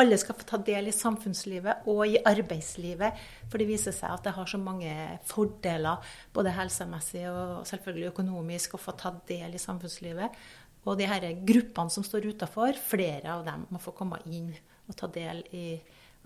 alle 0.00 0.18
skal 0.18 0.36
få 0.38 0.46
ta 0.48 0.58
del 0.66 0.90
i 0.90 0.94
samfunnslivet 0.94 1.86
og 1.90 2.00
i 2.08 2.18
arbeidslivet. 2.26 3.20
For 3.50 3.60
det 3.60 3.68
viser 3.68 3.94
seg 3.94 4.16
at 4.16 4.24
det 4.26 4.34
har 4.34 4.48
så 4.50 4.58
mange 4.60 4.94
fordeler, 5.28 6.02
både 6.34 6.56
helsemessig 6.56 7.26
og 7.30 7.68
selvfølgelig 7.68 8.10
økonomisk, 8.10 8.74
å 8.74 8.82
få 8.82 8.96
ta 8.98 9.14
del 9.30 9.54
i 9.54 9.62
samfunnslivet. 9.62 10.42
Og 10.88 10.96
de 10.96 11.08
her 11.08 11.28
gruppene 11.44 11.92
som 11.92 12.06
står 12.06 12.30
utafor, 12.32 12.76
flere 12.80 13.34
av 13.34 13.44
dem 13.46 13.66
må 13.68 13.80
få 13.82 13.92
komme 13.96 14.20
inn 14.26 14.50
og 14.88 14.96
ta 14.96 15.08
del 15.12 15.42
i 15.52 15.70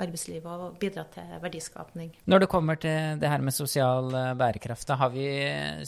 arbeidslivet 0.03 0.67
og 0.67 0.77
bidra 0.81 1.05
til 1.13 1.31
verdiskapning. 1.43 2.13
Når 2.31 2.45
det 2.45 2.51
kommer 2.51 2.79
til 2.81 3.21
det 3.21 3.31
her 3.31 3.43
med 3.45 3.55
sosial 3.55 4.13
eh, 4.17 4.35
bærekraft, 4.39 4.87
da 4.89 4.99
har 5.03 5.13
vi 5.13 5.27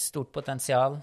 stort 0.00 0.33
potensial 0.35 0.99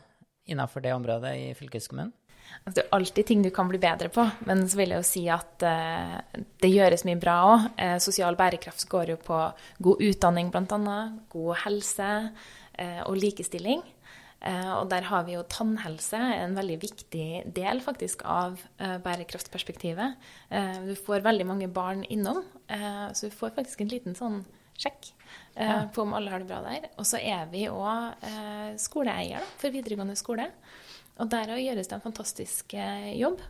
innenfor 0.46 0.84
det 0.84 0.94
området 0.96 1.32
i 1.40 1.48
fylkeskommunen? 1.58 2.12
Altså, 2.52 2.76
det 2.76 2.84
er 2.84 2.96
alltid 2.98 3.28
ting 3.28 3.44
du 3.46 3.50
kan 3.56 3.70
bli 3.72 3.80
bedre 3.80 4.10
på, 4.12 4.26
men 4.48 4.66
så 4.68 4.78
vil 4.82 4.92
jeg 4.92 5.00
jo 5.00 5.08
si 5.08 5.22
at 5.32 5.64
uh, 5.64 6.18
det 6.60 6.72
gjøres 6.74 7.06
mye 7.08 7.20
bra 7.22 7.36
òg. 7.48 7.68
Uh, 7.80 7.96
sosial 8.04 8.36
bærekraft 8.36 8.84
går 8.92 9.14
jo 9.14 9.20
på 9.24 9.38
god 9.88 10.04
utdanning, 10.04 10.50
bl.a., 10.52 10.98
god 11.32 11.62
helse 11.64 12.10
og 12.82 13.18
likestilling. 13.20 13.82
Eh, 14.42 14.72
og 14.74 14.88
der 14.90 15.06
har 15.06 15.26
vi 15.28 15.36
jo 15.36 15.44
tannhelse, 15.46 16.18
en 16.18 16.56
veldig 16.58 16.78
viktig 16.82 17.28
del 17.54 17.82
faktisk 17.86 18.24
av 18.26 18.58
eh, 18.82 18.98
bærekraftperspektivet. 19.04 20.18
Eh, 20.50 20.80
du 20.88 20.96
får 20.98 21.26
veldig 21.28 21.46
mange 21.46 21.70
barn 21.70 22.04
innom, 22.10 22.42
så 22.72 23.28
du 23.28 23.34
får 23.36 23.52
faktisk 23.58 23.82
en 23.84 23.90
liten 23.92 24.14
sånn 24.16 24.38
sjekk 24.80 25.10
på 25.92 26.06
om 26.06 26.14
alle 26.16 26.32
har 26.32 26.40
det 26.40 26.48
bra 26.48 26.62
der. 26.64 26.86
Og 26.96 27.04
så 27.06 27.20
er 27.20 27.50
vi 27.52 27.66
òg 27.68 28.24
skoleeier 28.80 29.44
for 29.60 29.76
videregående 29.76 30.16
skole. 30.16 30.46
Og 31.20 31.28
der 31.34 31.52
gjøres 31.60 31.92
det 31.92 31.98
en 31.98 32.06
fantastisk 32.06 32.78
jobb. 33.20 33.44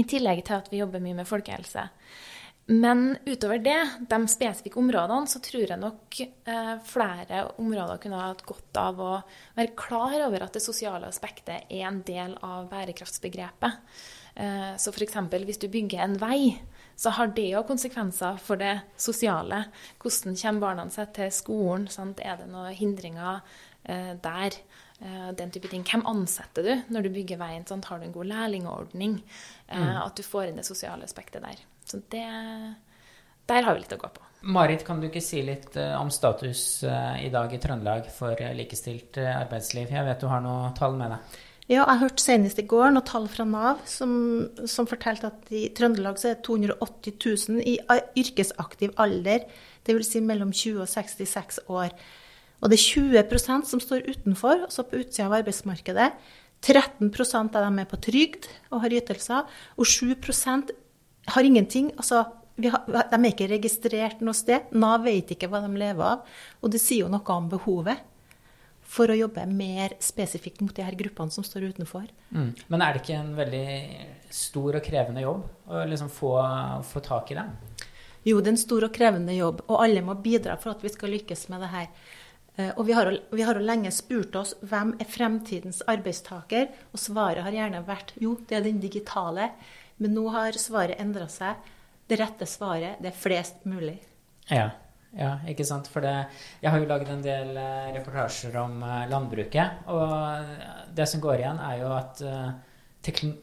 I 0.00 0.06
tillegg 0.08 0.40
til 0.48 0.56
at 0.56 0.72
vi 0.72 0.80
jobber 0.80 1.04
mye 1.04 1.18
med 1.20 1.28
folkehelse. 1.28 1.84
Men 2.68 3.16
utover 3.24 3.62
det, 3.64 3.78
de 4.10 4.18
spesifikke 4.28 4.76
områdene, 4.76 5.28
så 5.30 5.40
tror 5.40 5.70
jeg 5.70 5.80
nok 5.80 6.18
eh, 6.20 6.74
flere 6.84 7.44
områder 7.62 8.00
kunne 8.02 8.20
hatt 8.20 8.44
godt 8.44 8.80
av 8.80 8.98
å 9.00 9.12
være 9.56 9.72
klar 9.78 10.18
over 10.26 10.44
at 10.44 10.58
det 10.58 10.60
sosiale 10.60 11.08
aspektet 11.08 11.64
er 11.72 11.86
en 11.88 12.02
del 12.04 12.34
av 12.44 12.68
bærekraftsbegrepet. 12.68 13.78
Eh, 14.36 14.74
så 14.76 14.92
f.eks. 14.92 15.16
hvis 15.46 15.62
du 15.62 15.70
bygger 15.72 16.04
en 16.04 16.18
vei, 16.20 16.58
så 16.98 17.14
har 17.16 17.32
det 17.32 17.46
jo 17.54 17.64
konsekvenser 17.64 18.36
for 18.42 18.60
det 18.60 18.74
sosiale. 19.00 19.62
Hvordan 20.02 20.36
kommer 20.36 20.66
barna 20.66 20.86
seg 20.92 21.14
til 21.16 21.32
skolen? 21.32 21.88
Sant? 21.88 22.20
Er 22.20 22.36
det 22.42 22.50
noen 22.52 22.76
hindringer 22.76 23.40
eh, 23.88 24.12
der? 24.20 24.60
Eh, 25.00 25.30
den 25.40 25.54
type 25.54 25.72
ting. 25.72 25.88
Hvem 25.88 26.04
ansetter 26.10 26.68
du 26.68 26.92
når 26.92 27.06
du 27.06 27.12
bygger 27.16 27.40
veien? 27.40 27.64
Sant? 27.64 27.88
Har 27.88 28.02
du 28.02 28.08
en 28.10 28.14
god 28.14 28.28
lærlingordning? 28.28 29.20
Eh, 29.68 29.78
mm. 29.78 29.96
At 30.04 30.18
du 30.18 30.26
får 30.26 30.50
inn 30.50 30.60
det 30.60 30.68
sosiale 30.68 31.06
aspektet 31.06 31.48
der. 31.48 31.64
Så 31.88 32.00
det 32.12 32.24
Der 33.48 33.64
har 33.64 33.74
vi 33.74 33.84
litt 33.84 33.94
å 33.96 34.00
gå 34.00 34.10
på. 34.12 34.24
Marit, 34.54 34.84
kan 34.86 35.00
du 35.00 35.08
ikke 35.08 35.24
si 35.24 35.40
litt 35.42 35.74
uh, 35.80 35.96
om 35.98 36.12
status 36.14 36.84
uh, 36.86 37.16
i 37.18 37.30
dag 37.32 37.50
i 37.50 37.58
Trøndelag 37.58 38.06
for 38.14 38.38
uh, 38.38 38.52
likestilt 38.54 39.18
arbeidsliv? 39.18 39.90
Jeg 39.90 40.06
vet 40.06 40.20
du 40.22 40.28
har 40.30 40.44
noen 40.44 40.76
tall 40.78 40.94
med 41.00 41.10
deg? 41.14 41.38
Ja, 41.68 41.82
jeg 41.82 42.00
hørte 42.04 42.22
senest 42.22 42.60
i 42.62 42.64
går 42.68 42.92
noen 42.94 43.04
tall 43.08 43.26
fra 43.28 43.44
Nav 43.48 43.82
som, 43.88 44.12
som 44.68 44.86
fortalte 44.88 45.32
at 45.32 45.50
i 45.52 45.66
Trøndelag 45.74 46.20
så 46.20 46.30
er 46.30 46.38
det 46.38 46.46
280 46.46 47.18
000 47.18 47.66
i 47.66 47.74
yrkesaktiv 48.22 48.94
alder, 49.00 49.48
dvs. 49.88 50.12
Si 50.14 50.22
mellom 50.24 50.54
20 50.54 50.84
og 50.84 50.92
66 50.92 51.60
år. 51.66 51.92
Og 52.62 52.72
det 52.72 52.78
er 52.78 52.86
20 53.26 53.66
som 53.68 53.82
står 53.82 54.06
utenfor, 54.08 54.64
altså 54.68 54.86
på 54.86 55.02
utsida 55.02 55.28
av 55.28 55.40
arbeidsmarkedet. 55.42 56.12
13% 56.64 57.58
av 57.58 57.68
dem 57.68 57.78
er 57.78 57.90
på 57.90 58.00
trygd 58.02 58.48
og 58.72 58.82
har 58.86 58.96
ytelser, 59.02 59.44
og 59.76 59.86
7 59.86 60.16
har 61.34 61.46
ingenting. 61.46 61.92
Altså, 61.96 62.24
har, 62.58 62.84
de 62.88 63.18
er 63.18 63.30
ikke 63.30 63.50
registrert 63.52 64.22
noe 64.24 64.36
sted. 64.36 64.70
Nav 64.76 65.04
vet 65.06 65.34
ikke 65.34 65.50
hva 65.50 65.62
de 65.64 65.72
lever 65.78 66.04
av. 66.04 66.38
Og 66.62 66.72
det 66.74 66.82
sier 66.82 67.04
jo 67.04 67.12
noe 67.12 67.36
om 67.36 67.50
behovet 67.52 68.04
for 68.88 69.12
å 69.12 69.16
jobbe 69.16 69.44
mer 69.52 69.92
spesifikt 70.00 70.62
mot 70.64 70.72
de 70.74 70.84
her 70.84 70.96
gruppene 70.96 71.32
som 71.32 71.44
står 71.44 71.66
utenfor. 71.74 72.06
Mm. 72.32 72.54
Men 72.72 72.84
er 72.84 72.94
det 72.94 73.02
ikke 73.02 73.18
en 73.20 73.34
veldig 73.36 73.66
stor 74.32 74.78
og 74.78 74.84
krevende 74.84 75.24
jobb 75.24 75.42
å 75.68 75.82
liksom 75.90 76.08
få, 76.12 76.32
få 76.88 77.02
tak 77.04 77.34
i 77.34 77.36
dem? 77.36 77.52
Jo, 78.24 78.40
det 78.40 78.48
er 78.48 78.54
en 78.56 78.60
stor 78.60 78.86
og 78.88 78.94
krevende 78.96 79.36
jobb, 79.36 79.60
og 79.68 79.82
alle 79.84 80.00
må 80.04 80.16
bidra 80.20 80.56
for 80.60 80.72
at 80.72 80.82
vi 80.84 80.92
skal 80.92 81.12
lykkes 81.14 81.46
med 81.52 81.62
det 81.64 81.68
her. 81.72 81.90
Eh, 82.56 82.70
og 82.74 82.88
vi 82.88 82.96
har, 82.96 83.12
vi 83.30 83.44
har 83.46 83.60
lenge 83.62 83.92
spurt 83.94 84.36
oss 84.40 84.54
hvem 84.66 84.94
er 84.98 85.08
fremtidens 85.08 85.82
arbeidstaker, 85.88 86.72
og 86.92 87.00
svaret 87.00 87.44
har 87.46 87.54
gjerne 87.54 87.84
vært 87.86 88.16
jo, 88.20 88.34
det 88.48 88.58
er 88.58 88.66
den 88.66 88.80
digitale. 88.82 89.52
Men 90.02 90.14
nå 90.16 90.26
har 90.34 90.58
svaret 90.60 91.00
endra 91.02 91.28
seg. 91.30 91.58
Det 92.08 92.18
rette 92.20 92.46
svaret 92.48 93.00
det 93.02 93.10
er 93.10 93.18
flest 93.18 93.66
mulig. 93.68 93.96
Ja, 94.48 94.70
ja 95.18 95.32
ikke 95.50 95.66
sant. 95.68 95.90
For 95.92 96.04
det, 96.04 96.14
jeg 96.62 96.72
har 96.72 96.80
jo 96.80 96.88
laget 96.88 97.12
en 97.12 97.24
del 97.24 97.52
uh, 97.58 97.90
reportasjer 97.96 98.56
om 98.62 98.80
uh, 98.84 99.04
landbruket. 99.10 99.84
Og 99.92 100.94
det 100.96 101.08
som 101.10 101.22
går 101.24 101.42
igjen, 101.42 101.60
er 101.60 101.82
jo 101.82 101.92
at 101.96 102.24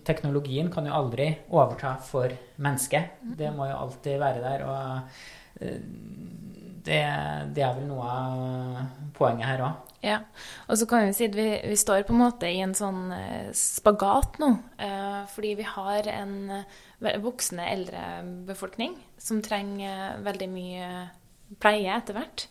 teknologien 0.06 0.68
kan 0.70 0.86
jo 0.86 0.94
aldri 0.94 1.30
overta 1.56 1.96
for 2.04 2.34
mennesket. 2.62 3.22
Det 3.40 3.54
må 3.56 3.70
jo 3.70 3.78
alltid 3.86 4.20
være 4.22 4.44
der. 4.44 4.66
Og 4.68 4.82
det, 6.86 7.01
det 7.56 7.65
er 7.65 7.75
vel 7.77 7.89
noe 7.89 8.06
av 8.06 9.10
poenget 9.18 9.50
her 9.50 9.65
òg. 9.68 9.92
Ja, 10.06 10.20
og 10.70 10.77
så 10.77 10.86
kan 10.89 11.08
vi 11.08 11.15
si 11.18 11.25
at 11.25 11.36
vi, 11.38 11.48
vi, 11.65 11.77
står 11.80 12.04
på 12.06 12.13
en 12.13 12.22
måte 12.22 12.50
i 12.51 12.60
en 12.62 12.75
sånn 12.77 13.10
eh, 13.15 13.50
spagat 13.58 14.38
nå. 14.42 14.51
Eh, 14.77 15.22
fordi 15.34 15.56
vi 15.58 15.65
har 15.65 16.10
en 16.12 16.36
eh, 16.60 17.18
voksende 17.24 17.65
eldrebefolkning 17.72 18.94
som 19.18 19.42
trenger 19.46 20.20
veldig 20.25 20.50
mye 20.51 20.89
pleie 21.62 21.92
etter 21.94 22.18
hvert. 22.18 22.46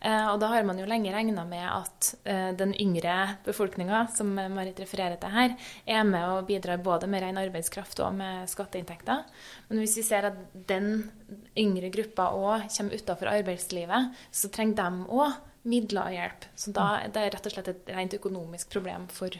Eh, 0.00 0.26
og 0.32 0.40
da 0.42 0.48
har 0.52 0.64
man 0.66 0.78
jo 0.80 0.88
lenge 0.88 1.12
regna 1.12 1.44
med 1.48 1.64
at 1.64 2.10
eh, 2.28 2.50
den 2.56 2.72
yngre 2.80 3.16
befolkninga, 3.46 4.06
som 4.16 4.32
Marit 4.34 4.80
refererer 4.82 5.20
til 5.20 5.34
her, 5.34 5.54
er 5.86 6.06
med 6.08 6.24
og 6.24 6.48
bidrar 6.48 6.80
både 6.82 7.08
med 7.10 7.24
ren 7.24 7.40
arbeidskraft 7.40 8.00
og 8.04 8.16
med 8.18 8.48
skatteinntekter. 8.50 9.26
Men 9.68 9.82
hvis 9.82 9.98
vi 10.00 10.06
ser 10.06 10.30
at 10.30 10.40
den 10.70 11.10
yngre 11.58 11.92
gruppa 11.94 12.30
òg 12.36 12.68
kommer 12.72 12.96
utafor 12.96 13.32
arbeidslivet, 13.32 14.22
så 14.32 14.52
trenger 14.52 14.80
de 14.82 15.08
òg 15.20 15.38
midler 15.70 16.06
og 16.08 16.16
hjelp. 16.16 16.46
Så 16.56 16.72
da 16.76 16.86
er 17.02 17.12
det 17.12 17.26
rett 17.34 17.50
og 17.50 17.54
slett 17.54 17.74
et 17.74 17.92
rent 17.92 18.16
økonomisk 18.16 18.72
problem 18.72 19.06
for, 19.12 19.34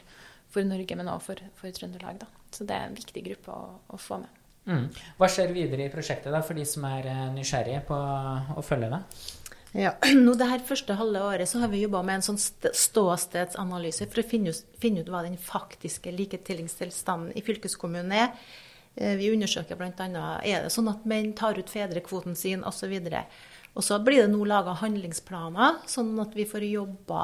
for 0.52 0.66
Norge, 0.66 0.98
men 0.98 1.08
også 1.08 1.32
for, 1.32 1.48
for, 1.62 1.76
Trøndelag. 1.76 2.20
Da. 2.20 2.28
Så 2.52 2.68
det 2.68 2.76
er 2.76 2.90
en 2.90 2.98
viktig 2.98 3.24
gruppe 3.30 3.56
å, 3.56 3.72
å 3.88 4.00
få 4.00 4.20
med. 4.24 4.39
Mm. 4.70 4.86
Hva 5.18 5.28
skjer 5.30 5.50
videre 5.54 5.88
i 5.88 5.92
prosjektet 5.92 6.30
da, 6.30 6.40
for 6.46 6.58
de 6.58 6.64
som 6.68 6.84
er 6.86 7.08
eh, 7.10 7.26
nysgjerrige 7.34 7.82
på 7.88 7.96
å 8.54 8.62
følge 8.64 8.90
det? 8.92 9.02
Ja, 9.78 9.92
nå 10.24 10.34
det 10.38 10.48
her 10.50 10.62
første 10.66 10.96
halve 10.98 11.22
året 11.26 11.50
så 11.50 11.60
har 11.62 11.70
vi 11.72 11.82
jobba 11.84 12.02
med 12.06 12.20
en 12.20 12.26
sånn 12.30 12.40
ståstedsanalyse 12.40 14.08
for 14.10 14.22
å 14.22 14.26
finne 14.26 14.54
ut, 14.54 14.64
finne 14.82 15.02
ut 15.04 15.10
hva 15.12 15.22
den 15.26 15.38
faktiske 15.40 16.14
likestillingstilstanden 16.14 17.36
i 17.38 17.44
fylkeskommunen 17.46 18.14
er. 18.14 18.34
Eh, 18.96 19.16
Vi 19.20 19.30
undersøker 19.34 19.78
bl.a. 19.78 19.92
er 20.42 20.66
det 20.66 20.74
sånn 20.74 20.90
at 20.90 21.06
menn 21.08 21.32
tar 21.38 21.58
ut 21.58 21.70
fedrekvoten 21.70 22.36
sin 22.38 22.64
osv. 22.66 22.96
Og 23.78 23.86
så 23.86 24.00
blir 24.02 24.24
det 24.24 24.32
nå 24.32 24.42
laga 24.50 24.74
handlingsplaner, 24.80 25.84
sånn 25.86 26.18
at 26.22 26.34
vi 26.34 26.46
får 26.50 26.66
jobba 26.66 27.20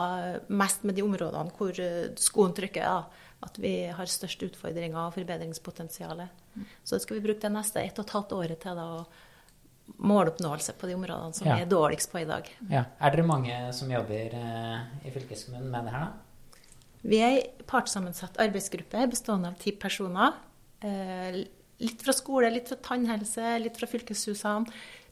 mest 0.47 0.85
med 0.87 0.95
de 0.95 1.03
områdene 1.03 1.55
hvor 1.59 1.75
eh, 1.83 2.12
skoen 2.23 2.55
trykker. 2.55 2.87
Da. 2.87 3.25
At 3.45 3.59
vi 3.61 3.87
har 3.93 4.09
størst 4.09 4.43
utfordringer 4.43 4.97
og 5.09 5.14
forbedringspotensial. 5.14 6.23
Så 6.85 6.99
skal 7.02 7.19
vi 7.19 7.25
bruke 7.28 7.40
det 7.43 7.52
neste 7.52 7.83
ett 7.85 7.99
og 8.00 8.07
et 8.07 8.14
halvt 8.16 8.33
året 8.33 8.61
til 8.62 8.78
da, 8.78 8.87
å 8.97 9.07
måloppnåelse 10.02 10.73
på 10.81 10.88
de 10.88 10.95
områdene 10.97 11.35
som 11.37 11.47
Ja. 11.47 11.57
vi 11.57 11.62
er 11.62 11.66
dårligst 11.71 12.11
på 12.12 12.19
i 12.23 12.25
dag. 12.26 12.49
Ja. 12.71 12.85
Er 13.00 13.11
dere 13.14 13.26
mange 13.26 13.73
som 13.73 13.90
jobber 13.90 14.35
eh, 14.35 14.81
i 15.07 15.11
fylkeskommunen 15.14 15.71
med 15.71 15.85
det 15.87 15.93
her, 15.95 16.00
da? 16.00 16.12
Vi 17.07 17.19
er 17.23 17.37
ei 17.37 17.43
partssammensatt 17.71 18.37
arbeidsgruppe 18.43 19.05
bestående 19.12 19.49
av 19.52 19.59
ti 19.61 19.73
personer. 19.73 20.33
Eh, 20.83 21.45
Litt 21.78 22.00
fra 22.00 22.12
skole, 22.16 22.49
litt 22.50 22.71
fra 22.71 22.76
tannhelse, 22.81 23.59
litt 23.61 23.76
fra 23.76 23.85
fylkeshusene. 23.87 24.64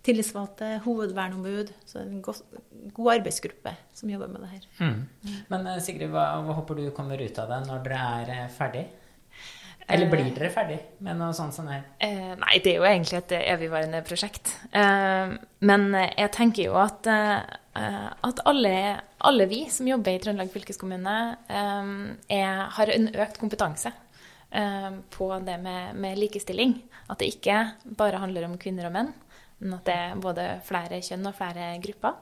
Tillitsvalgte, 0.04 0.80
hovedverneombud. 0.84 1.72
Så 1.88 2.02
en 2.02 2.20
god, 2.22 2.42
god 2.92 3.12
arbeidsgruppe 3.14 3.72
som 3.96 4.10
jobber 4.12 4.28
med 4.28 4.44
det 4.44 4.50
her. 4.50 4.66
Mm. 4.80 4.98
Men 5.48 5.70
eh, 5.70 5.80
Sigrid, 5.84 6.12
hva, 6.12 6.26
hva 6.44 6.58
håper 6.60 6.82
du 6.82 6.90
kommer 6.96 7.20
ut 7.20 7.40
av 7.40 7.48
det 7.54 7.62
når 7.70 7.82
dere 7.86 8.04
er 8.18 8.34
eh, 8.34 8.52
ferdig? 8.52 8.84
Eller 9.84 10.08
blir 10.08 10.30
dere 10.32 10.48
ferdig 10.52 10.78
med 11.04 11.18
noe 11.20 11.34
sånt 11.36 11.52
som 11.56 11.66
det 11.68 11.76
her? 11.76 11.88
Eh, 12.06 12.30
nei, 12.40 12.60
det 12.64 12.72
er 12.72 12.78
jo 12.78 12.86
egentlig 12.88 13.18
et 13.18 13.34
evigvarende 13.40 14.00
prosjekt. 14.06 14.54
Eh, 14.72 15.34
men 15.68 15.90
jeg 15.96 16.30
tenker 16.36 16.70
jo 16.70 16.78
at, 16.80 17.08
eh, 17.08 17.42
at 18.28 18.40
alle, 18.48 18.76
alle 19.28 19.48
vi 19.50 19.64
som 19.72 19.88
jobber 19.88 20.16
i 20.16 20.22
Trøndelag 20.24 20.52
fylkeskommune, 20.52 21.18
eh, 21.48 21.92
er, 22.38 22.64
har 22.78 22.94
en 22.94 23.10
økt 23.12 23.40
kompetanse 23.40 23.92
eh, 24.50 24.90
på 25.16 25.28
det 25.44 25.58
med, 25.64 26.00
med 26.00 26.20
likestilling. 26.20 26.78
At 27.12 27.20
det 27.20 27.34
ikke 27.34 27.60
bare 28.00 28.22
handler 28.22 28.48
om 28.48 28.56
kvinner 28.60 28.88
og 28.88 28.96
menn, 28.96 29.12
men 29.64 29.78
at 29.78 29.88
det 29.88 29.96
er 29.96 30.22
både 30.22 30.46
flere 30.66 31.00
kjønn 31.02 31.30
og 31.30 31.36
flere 31.38 31.72
grupper. 31.82 32.20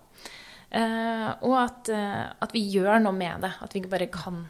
Eh, 0.72 1.28
og 1.44 1.56
at, 1.60 1.92
eh, 1.92 2.24
at 2.46 2.54
vi 2.54 2.64
gjør 2.72 3.02
noe 3.02 3.12
med 3.16 3.44
det. 3.44 3.52
At 3.60 3.74
vi 3.74 3.82
ikke 3.82 3.92
bare 3.92 4.12
kan 4.12 4.44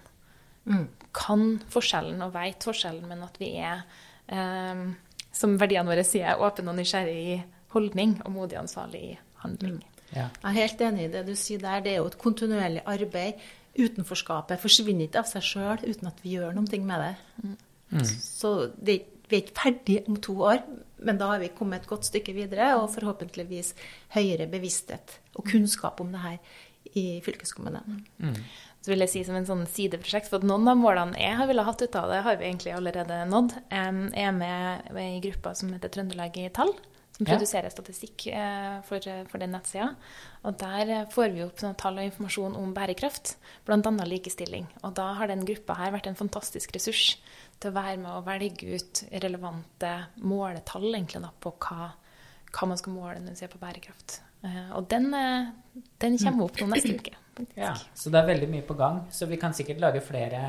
kan 1.12 1.46
forskjellen 1.72 2.20
og 2.24 2.34
veit 2.36 2.64
forskjellen, 2.64 3.06
men 3.08 3.24
at 3.26 3.38
vi 3.40 3.54
er, 3.60 3.82
eh, 4.28 4.84
som 5.32 5.56
verdiene 5.60 5.88
våre 5.88 6.04
sier, 6.06 6.38
åpne 6.38 6.72
og 6.72 6.78
nysgjerrig 6.78 7.16
i 7.34 7.40
holdning 7.74 8.20
og 8.24 8.32
modig 8.32 8.58
og 8.58 8.64
ansvarlig 8.66 9.02
i 9.02 9.18
handling. 9.42 9.82
Ja. 10.12 10.28
Jeg 10.42 10.48
er 10.50 10.58
helt 10.60 10.80
enig 10.80 11.04
i 11.04 11.12
det 11.12 11.26
du 11.26 11.34
sier 11.34 11.58
der. 11.58 11.80
Det 11.80 11.92
er 11.92 12.02
jo 12.02 12.10
et 12.10 12.18
kontinuerlig 12.20 12.82
arbeid. 12.86 13.40
Utenforskapet 13.78 14.60
forsvinner 14.60 15.08
ikke 15.08 15.22
av 15.22 15.30
seg 15.30 15.46
sjøl 15.46 15.84
uten 15.86 16.10
at 16.10 16.18
vi 16.20 16.36
gjør 16.36 16.52
noe 16.52 16.80
med 16.84 17.00
det. 17.00 17.14
Så 18.20 18.72
det, 18.76 18.98
vi 19.32 19.38
er 19.38 19.46
ikke 19.46 19.60
ferdig 19.62 20.00
om 20.06 20.18
to 20.22 20.36
år, 20.44 20.60
men 21.02 21.18
da 21.18 21.32
har 21.32 21.40
vi 21.42 21.48
kommet 21.56 21.82
et 21.82 21.90
godt 21.90 22.06
stykke 22.06 22.34
videre, 22.36 22.74
og 22.78 22.92
forhåpentligvis 22.94 23.72
høyere 24.14 24.46
bevissthet 24.52 25.16
og 25.34 25.48
kunnskap 25.48 26.02
om 26.04 26.12
det 26.12 26.20
her 26.22 26.38
i 26.98 27.06
fylkeskommunen. 27.24 28.04
Så 28.82 28.90
vil 28.90 29.04
jeg 29.04 29.12
si 29.12 29.20
som 29.24 29.36
en 29.38 29.46
sånn 29.46 29.64
sideprosjekt, 29.70 30.28
for 30.28 30.42
at 30.42 30.46
noen 30.46 30.66
av 30.68 30.78
målene 30.78 31.18
jeg 31.20 31.36
har 31.38 31.48
ville 31.48 31.64
hatt 31.64 31.82
ut 31.82 31.98
av 31.98 32.10
det, 32.10 32.22
har 32.26 32.38
vi 32.38 32.48
egentlig 32.48 32.74
allerede 32.74 33.20
nådd. 33.30 33.54
Jeg 33.70 34.24
er 34.26 34.34
med 34.36 34.90
med 34.92 35.16
i 35.16 35.20
gruppa 35.28 35.54
som 35.58 35.72
heter 35.72 35.92
Trøndelag 35.94 36.36
i 36.42 36.48
tall, 36.54 36.74
som 37.22 37.30
Ja. 37.30 37.36
produserer 37.36 37.70
statistikk 37.70 38.26
eh, 38.32 38.80
for, 38.82 38.98
for 39.30 39.38
den 39.38 39.52
nettsida. 39.54 39.94
Og 40.44 40.58
der 40.58 40.90
eh, 40.90 41.04
får 41.10 41.30
vi 41.34 41.44
opp 41.44 41.62
noen 41.62 41.76
tall 41.78 41.98
og 41.98 42.04
informasjon 42.08 42.56
om 42.58 42.74
bærekraft, 42.74 43.36
bl.a. 43.66 43.78
likestilling. 44.06 44.66
Og 44.82 44.94
da 44.98 45.12
har 45.14 45.28
den 45.30 45.44
gruppa 45.46 45.74
her 45.78 45.92
vært 45.94 46.06
en 46.10 46.18
fantastisk 46.18 46.74
ressurs 46.74 47.16
til 47.60 47.70
å 47.70 47.74
være 47.76 47.96
med 48.02 48.10
å 48.10 48.24
velge 48.26 48.74
ut 48.74 49.04
relevante 49.22 49.92
måletall 50.18 50.88
egentlig 50.94 51.22
da, 51.22 51.30
på 51.40 51.54
hva, 51.62 51.92
hva 52.50 52.68
man 52.68 52.78
skal 52.80 52.92
måle 52.96 53.20
når 53.20 53.32
man 53.32 53.36
ser 53.38 53.52
på 53.52 53.62
bærekraft. 53.62 54.20
Eh, 54.44 54.70
Og 54.76 54.88
den, 54.88 55.12
eh, 55.14 55.46
den 56.00 56.18
kommer 56.18 56.44
opp 56.44 56.56
nå 56.60 56.66
neste 56.74 56.94
uke. 56.98 57.12
faktisk. 57.34 57.56
ja. 57.56 57.74
Så 57.94 58.10
det 58.10 58.18
er 58.20 58.26
veldig 58.26 58.48
mye 58.50 58.62
på 58.62 58.74
gang. 58.76 59.06
Så 59.10 59.26
vi 59.26 59.36
kan 59.40 59.52
sikkert 59.54 59.78
lage 59.80 60.00
flere 60.04 60.40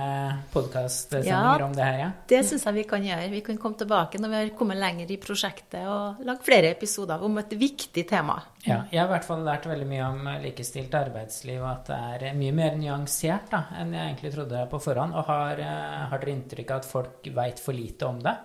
podkastsendinger 0.51 1.59
Ja. 1.59 1.65
om 1.65 1.73
det 1.73 1.83
her, 1.85 1.97
ja. 1.99 2.11
Det 2.27 2.41
syns 2.45 2.65
jeg 2.65 2.73
vi 2.73 2.83
kan 2.83 3.01
gjøre. 3.03 3.29
Vi 3.31 3.41
kan 3.41 3.57
komme 3.57 3.77
tilbake 3.77 4.19
når 4.19 4.29
vi 4.29 4.35
har 4.35 4.49
kommet 4.57 4.77
lenger 4.77 5.11
i 5.11 5.17
prosjektet 5.17 5.85
og 5.87 6.25
lage 6.25 6.43
flere 6.43 6.71
episoder 6.71 7.21
om 7.23 7.37
et 7.37 7.49
viktig 7.49 8.07
tema. 8.09 8.41
Ja, 8.65 8.83
jeg 8.91 8.99
har 8.99 9.07
i 9.07 9.11
hvert 9.17 9.25
fall 9.25 9.43
lært 9.45 9.63
veldig 9.65 9.87
mye 9.87 10.03
om 10.09 10.27
likestilt 10.43 10.91
arbeidsliv, 10.93 11.61
og 11.61 11.69
at 11.71 12.19
det 12.19 12.29
er 12.31 12.33
mye 12.35 12.51
mer 12.53 12.75
nyansert 12.75 13.49
da, 13.49 13.63
enn 13.79 13.93
jeg 13.93 14.15
egentlig 14.15 14.33
trodde 14.35 14.69
på 14.69 14.81
forhånd. 14.81 15.13
Og 15.15 15.25
har, 15.25 15.59
eh, 15.59 16.07
har 16.09 16.17
dere 16.19 16.35
inntrykk 16.35 16.71
av 16.71 16.77
at 16.77 16.85
folk 16.85 17.23
veit 17.33 17.59
for 17.59 17.73
lite 17.73 18.03
om 18.05 18.19
det? 18.19 18.37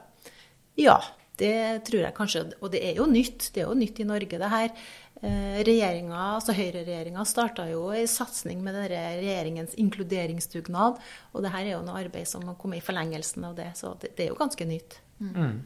Ja, 0.77 1.01
det 1.39 1.85
tror 1.89 2.03
jeg 2.03 2.17
kanskje. 2.17 2.45
Og 2.63 2.73
det 2.73 2.83
er 2.85 2.99
jo 2.99 3.07
nytt. 3.11 3.51
Det 3.55 3.63
er 3.63 3.69
jo 3.71 3.77
nytt 3.79 4.01
i 4.03 4.07
Norge, 4.09 4.41
det 4.41 4.51
her. 4.53 4.73
Eh, 5.19 5.59
Regjeringa, 5.67 6.19
altså 6.37 6.55
Høyreregjeringa 6.55 7.25
starta 7.27 7.65
jo 7.67 7.89
en 7.91 8.11
satsing 8.11 8.61
med 8.63 8.77
denne 8.77 9.03
regjeringens 9.19 9.75
inkluderingsdugnad. 9.83 11.01
Og 11.33 11.45
det 11.45 11.53
her 11.55 11.65
er 11.65 11.75
jo 11.75 11.83
noe 11.87 11.99
arbeid 12.05 12.31
som 12.31 12.47
har 12.47 12.59
kommet 12.61 12.83
i 12.83 12.87
forlengelsen 12.87 13.47
av 13.49 13.59
det. 13.59 13.73
Så 13.79 13.97
det, 14.03 14.15
det 14.19 14.27
er 14.27 14.33
jo 14.33 14.39
ganske 14.39 14.69
nytt. 14.69 15.01
Mm. 15.19 15.59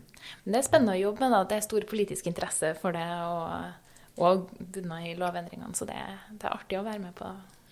Men 0.45 0.55
det 0.55 0.61
er 0.61 0.69
spennende 0.69 0.97
å 0.97 1.03
jobbe 1.03 1.25
med. 1.25 1.37
da. 1.37 1.45
Det 1.49 1.59
er 1.59 1.67
stor 1.69 1.89
politisk 1.91 2.29
interesse 2.31 2.73
for 2.81 2.97
det, 2.97 3.09
og, 3.29 4.21
og 4.23 4.53
bunna 4.73 5.03
i 5.05 5.17
lovendringene. 5.19 5.77
Så 5.77 5.89
det, 5.89 5.99
det 6.33 6.49
er 6.49 6.57
artig 6.57 6.81
å 6.81 6.87
være 6.87 7.05
med 7.05 7.17
på, 7.19 7.29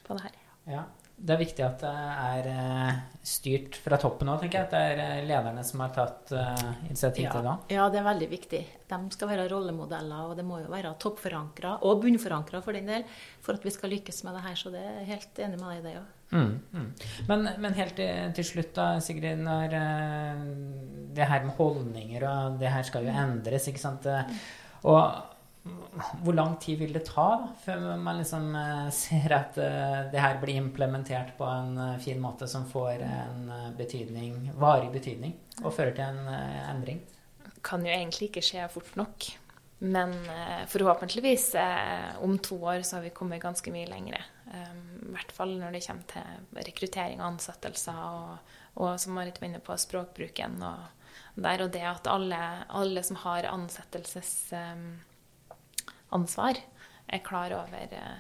på 0.07 0.19
det 0.19 0.29
her. 0.29 0.41
Ja. 0.71 0.85
Det 1.21 1.35
er 1.35 1.41
viktig 1.41 1.65
at 1.67 1.83
det 1.85 1.91
er 1.93 2.47
eh, 2.49 3.01
styrt 3.29 3.77
fra 3.77 3.99
toppen 4.01 4.31
òg, 4.33 4.41
tenker 4.41 4.63
jeg. 4.63 4.69
At 4.69 4.73
det 4.73 4.83
er 4.93 5.03
eh, 5.05 5.25
lederne 5.29 5.65
som 5.69 5.83
har 5.85 5.93
tatt 5.97 6.33
initiativ 6.89 7.27
ja. 7.27 7.33
til 7.35 7.49
det. 7.49 7.57
Ja, 7.77 7.89
det 7.93 8.01
er 8.01 8.07
veldig 8.07 8.29
viktig. 8.31 8.61
De 8.91 9.01
skal 9.15 9.31
være 9.31 9.49
rollemodeller, 9.53 10.31
og 10.31 10.39
det 10.39 10.47
må 10.49 10.63
jo 10.63 10.71
være 10.73 10.95
toppforankra, 11.03 11.77
og 11.87 12.01
bunnforankra 12.03 12.63
for 12.65 12.77
den 12.77 12.89
del, 12.89 13.05
for 13.45 13.59
at 13.59 13.67
vi 13.67 13.75
skal 13.75 13.93
lykkes 13.95 14.23
med 14.27 14.39
det 14.39 14.47
her. 14.49 14.57
Så 14.59 14.73
det 14.73 14.81
er 14.81 15.05
helt 15.11 15.43
enig 15.45 15.61
med 15.61 15.69
deg 15.69 15.83
i 15.83 15.85
det 15.89 15.99
òg. 16.01 16.17
Mm, 16.31 16.51
mm. 16.73 16.89
Men, 17.27 17.49
men 17.59 17.75
helt 17.75 17.97
til, 17.99 18.33
til 18.39 18.47
slutt, 18.47 18.73
da, 18.77 18.89
Sigrid, 19.03 19.45
når 19.45 19.77
eh, 19.77 20.43
det 21.19 21.27
her 21.27 21.45
med 21.45 21.57
holdninger 21.59 22.27
og 22.31 22.59
det 22.63 22.71
her 22.71 22.87
skal 22.87 23.07
jo 23.09 23.15
endres, 23.27 23.69
ikke 23.69 23.83
sant. 23.83 24.09
Eh, 24.09 24.41
Og 24.89 25.30
hvor 25.63 26.33
lang 26.33 26.55
tid 26.61 26.79
vil 26.81 26.95
det 26.95 27.03
ta 27.05 27.27
da, 27.43 27.49
før 27.65 27.83
man 28.01 28.21
liksom 28.21 28.49
eh, 28.57 28.87
ser 28.97 29.35
at 29.37 29.59
eh, 29.61 29.99
det 30.13 30.23
her 30.23 30.39
blir 30.41 30.57
implementert 30.57 31.35
på 31.37 31.45
en 31.45 31.77
eh, 31.77 31.99
fin 32.01 32.21
måte 32.23 32.49
som 32.49 32.65
får 32.69 33.05
en 33.05 33.53
betydning, 33.77 34.55
varig 34.61 34.89
betydning, 34.95 35.37
og 35.61 35.75
fører 35.77 35.93
til 35.99 36.07
en 36.07 36.33
eh, 36.33 36.65
endring? 36.71 37.05
Kan 37.67 37.85
jo 37.85 37.93
egentlig 37.93 38.31
ikke 38.31 38.45
skje 38.45 38.71
fort 38.73 38.97
nok. 38.97 39.31
Men 39.81 40.13
forhåpentligvis 40.69 41.55
om 42.21 42.35
to 42.45 42.59
år 42.69 42.83
så 42.85 42.99
har 42.99 43.07
vi 43.07 43.15
kommet 43.17 43.41
ganske 43.41 43.73
mye 43.73 43.89
lengre. 43.89 44.19
Eh, 44.53 44.73
I 45.09 45.13
hvert 45.15 45.33
fall 45.35 45.55
når 45.59 45.77
det 45.77 45.85
kommer 45.87 46.09
til 46.11 46.65
rekruttering 46.69 47.21
og 47.21 47.29
ansettelser, 47.35 48.01
og, 48.01 48.57
og 48.81 48.97
som 49.01 49.17
Marit 49.17 49.41
var 49.41 49.49
inne 49.49 49.63
på, 49.65 49.77
språkbruken. 49.81 50.59
Og, 50.67 51.13
der, 51.41 51.65
og 51.65 51.73
det 51.75 51.85
at 51.87 52.11
alle, 52.11 52.41
alle 52.69 53.05
som 53.07 53.21
har 53.23 53.49
ansettelsesansvar, 56.11 56.61
er 57.11 57.25
klar 57.27 57.55
over 57.57 57.97
eh, 57.97 58.19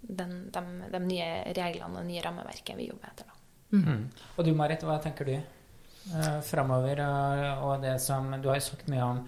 den, 0.00 0.36
de, 0.52 0.62
de 0.92 1.00
nye 1.04 1.28
reglene 1.56 1.92
og 1.92 2.00
det 2.02 2.08
nye 2.10 2.24
rammeverket 2.24 2.78
vi 2.78 2.88
jobber 2.88 3.10
etter. 3.10 3.28
Da. 3.28 3.36
Mm. 3.76 4.02
Og 4.36 4.46
du 4.46 4.52
Marit, 4.56 4.84
hva 4.86 4.98
tenker 5.02 5.28
du 5.28 5.34
uh, 5.36 6.40
framover? 6.46 7.02
Og, 7.02 7.64
og 7.66 7.84
det 7.84 7.96
som 8.02 8.28
Du 8.40 8.48
har 8.48 8.60
jo 8.60 8.66
sagt 8.68 8.86
mye 8.92 9.04
om, 9.04 9.24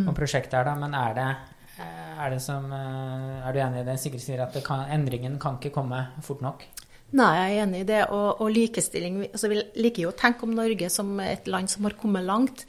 om 0.00 0.14
prosjektet 0.16 0.56
her, 0.58 0.68
da, 0.68 0.76
men 0.80 0.96
er 0.96 1.18
det 1.18 1.28
eh, 1.76 2.14
er, 2.16 2.30
det 2.32 2.40
som, 2.44 2.70
eh, 2.72 3.42
er 3.42 3.52
du 3.52 3.60
enig 3.64 3.82
i 3.82 3.88
det 3.90 3.98
Sigrid 4.00 4.24
sier, 4.24 4.42
at 4.44 4.56
det 4.56 4.64
kan, 4.66 4.86
endringen 4.92 5.38
kan 5.42 5.60
ikke 5.60 5.74
komme 5.76 6.06
fort 6.24 6.42
nok? 6.44 6.64
Nei, 7.12 7.28
jeg 7.36 7.58
er 7.58 7.66
enig 7.66 7.82
i 7.82 7.88
det. 7.90 8.00
Og, 8.08 8.40
og 8.40 8.54
likestilling 8.54 9.20
altså 9.26 9.50
Vi 9.52 9.60
liker 9.84 10.06
jo 10.06 10.14
å 10.14 10.16
tenke 10.16 10.46
om 10.46 10.54
Norge 10.56 10.88
som 10.92 11.12
et 11.20 11.48
land 11.50 11.68
som 11.68 11.84
har 11.84 11.98
kommet 12.00 12.24
langt. 12.24 12.64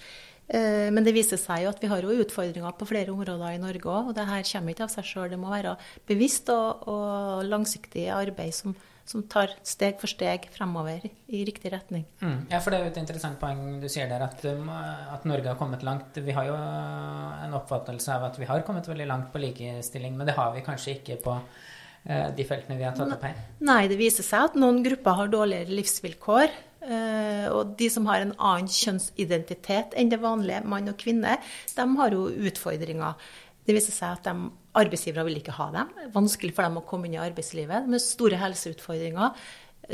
Eh, 0.47 0.91
Men 0.91 1.03
det 1.05 1.15
viser 1.15 1.39
seg 1.39 1.63
jo 1.63 1.73
at 1.73 1.81
vi 1.81 1.89
har 1.91 2.03
jo 2.03 2.15
utfordringer 2.23 2.75
på 2.77 2.87
flere 2.89 3.13
områder 3.13 3.55
i 3.55 3.61
Norge 3.61 3.87
òg. 3.87 4.09
Og 4.11 4.15
det 4.17 4.27
her 4.27 4.47
kommer 4.51 4.75
ikke 4.75 4.87
av 4.87 4.95
seg 4.95 5.07
sjøl. 5.07 5.29
Det 5.31 5.39
må 5.39 5.51
være 5.53 5.77
bevisst 6.09 6.49
og, 6.53 6.87
og 6.91 7.45
langsiktig 7.47 8.09
arbeid 8.13 8.53
som, 8.55 8.75
som 9.07 9.23
tar 9.27 9.55
steg 9.67 9.99
for 10.01 10.11
steg 10.11 10.49
fremover 10.53 11.03
i 11.03 11.43
riktig 11.47 11.71
retning. 11.73 12.05
Mm. 12.21 12.49
Ja, 12.51 12.59
for 12.63 12.71
det 12.71 12.79
er 12.79 12.87
jo 12.87 12.93
et 12.93 13.01
interessant 13.01 13.39
poeng 13.39 13.79
du 13.81 13.87
sier 13.91 14.09
der, 14.11 14.25
at, 14.27 14.43
um, 14.47 14.69
at 14.69 15.25
Norge 15.29 15.51
har 15.51 15.59
kommet 15.59 15.83
langt. 15.83 16.19
Vi 16.23 16.35
har 16.35 16.49
jo 16.49 16.57
en 16.57 17.55
oppfattelse 17.59 18.15
av 18.15 18.27
at 18.29 18.39
vi 18.39 18.49
har 18.49 18.65
kommet 18.67 18.87
veldig 18.87 19.07
langt 19.09 19.31
på 19.33 19.41
likestilling, 19.43 20.17
men 20.17 20.29
det 20.29 20.37
har 20.39 20.53
vi 20.55 20.65
kanskje 20.65 20.97
ikke 20.99 21.19
på 21.23 21.37
eh, 21.39 22.29
de 22.35 22.47
feltene 22.47 22.79
vi 22.79 22.87
har 22.87 22.95
tatt 22.99 23.15
opp 23.15 23.25
her. 23.27 23.41
Nei, 23.63 23.81
det 23.91 23.99
viser 23.99 24.27
seg 24.27 24.51
at 24.51 24.59
noen 24.59 24.83
grupper 24.85 25.19
har 25.19 25.33
dårligere 25.33 25.75
livsvilkår. 25.81 26.55
Eh, 26.87 27.47
Og 27.51 27.75
de 27.79 27.89
som 27.91 28.05
har 28.09 28.23
en 28.23 28.35
annen 28.37 28.69
kjønnsidentitet 28.71 29.95
enn 29.97 30.11
det 30.11 30.21
vanlige, 30.23 30.63
mann 30.67 30.91
og 30.91 30.99
kvinne, 30.99 31.39
de 31.75 31.87
har 31.99 32.15
jo 32.15 32.27
utfordringer. 32.29 33.17
Det 33.63 33.75
viser 33.77 33.95
seg 33.95 34.17
at 34.17 34.27
de, 34.27 34.51
arbeidsgivere 34.73 35.27
vil 35.27 35.39
ikke 35.39 35.55
ha 35.57 35.69
dem. 35.73 35.91
Vanskelig 36.13 36.55
for 36.55 36.65
dem 36.65 36.79
å 36.79 36.87
komme 36.87 37.07
inn 37.07 37.17
i 37.17 37.21
arbeidslivet 37.21 37.85
med 37.89 38.01
store 38.03 38.39
helseutfordringer. 38.41 39.35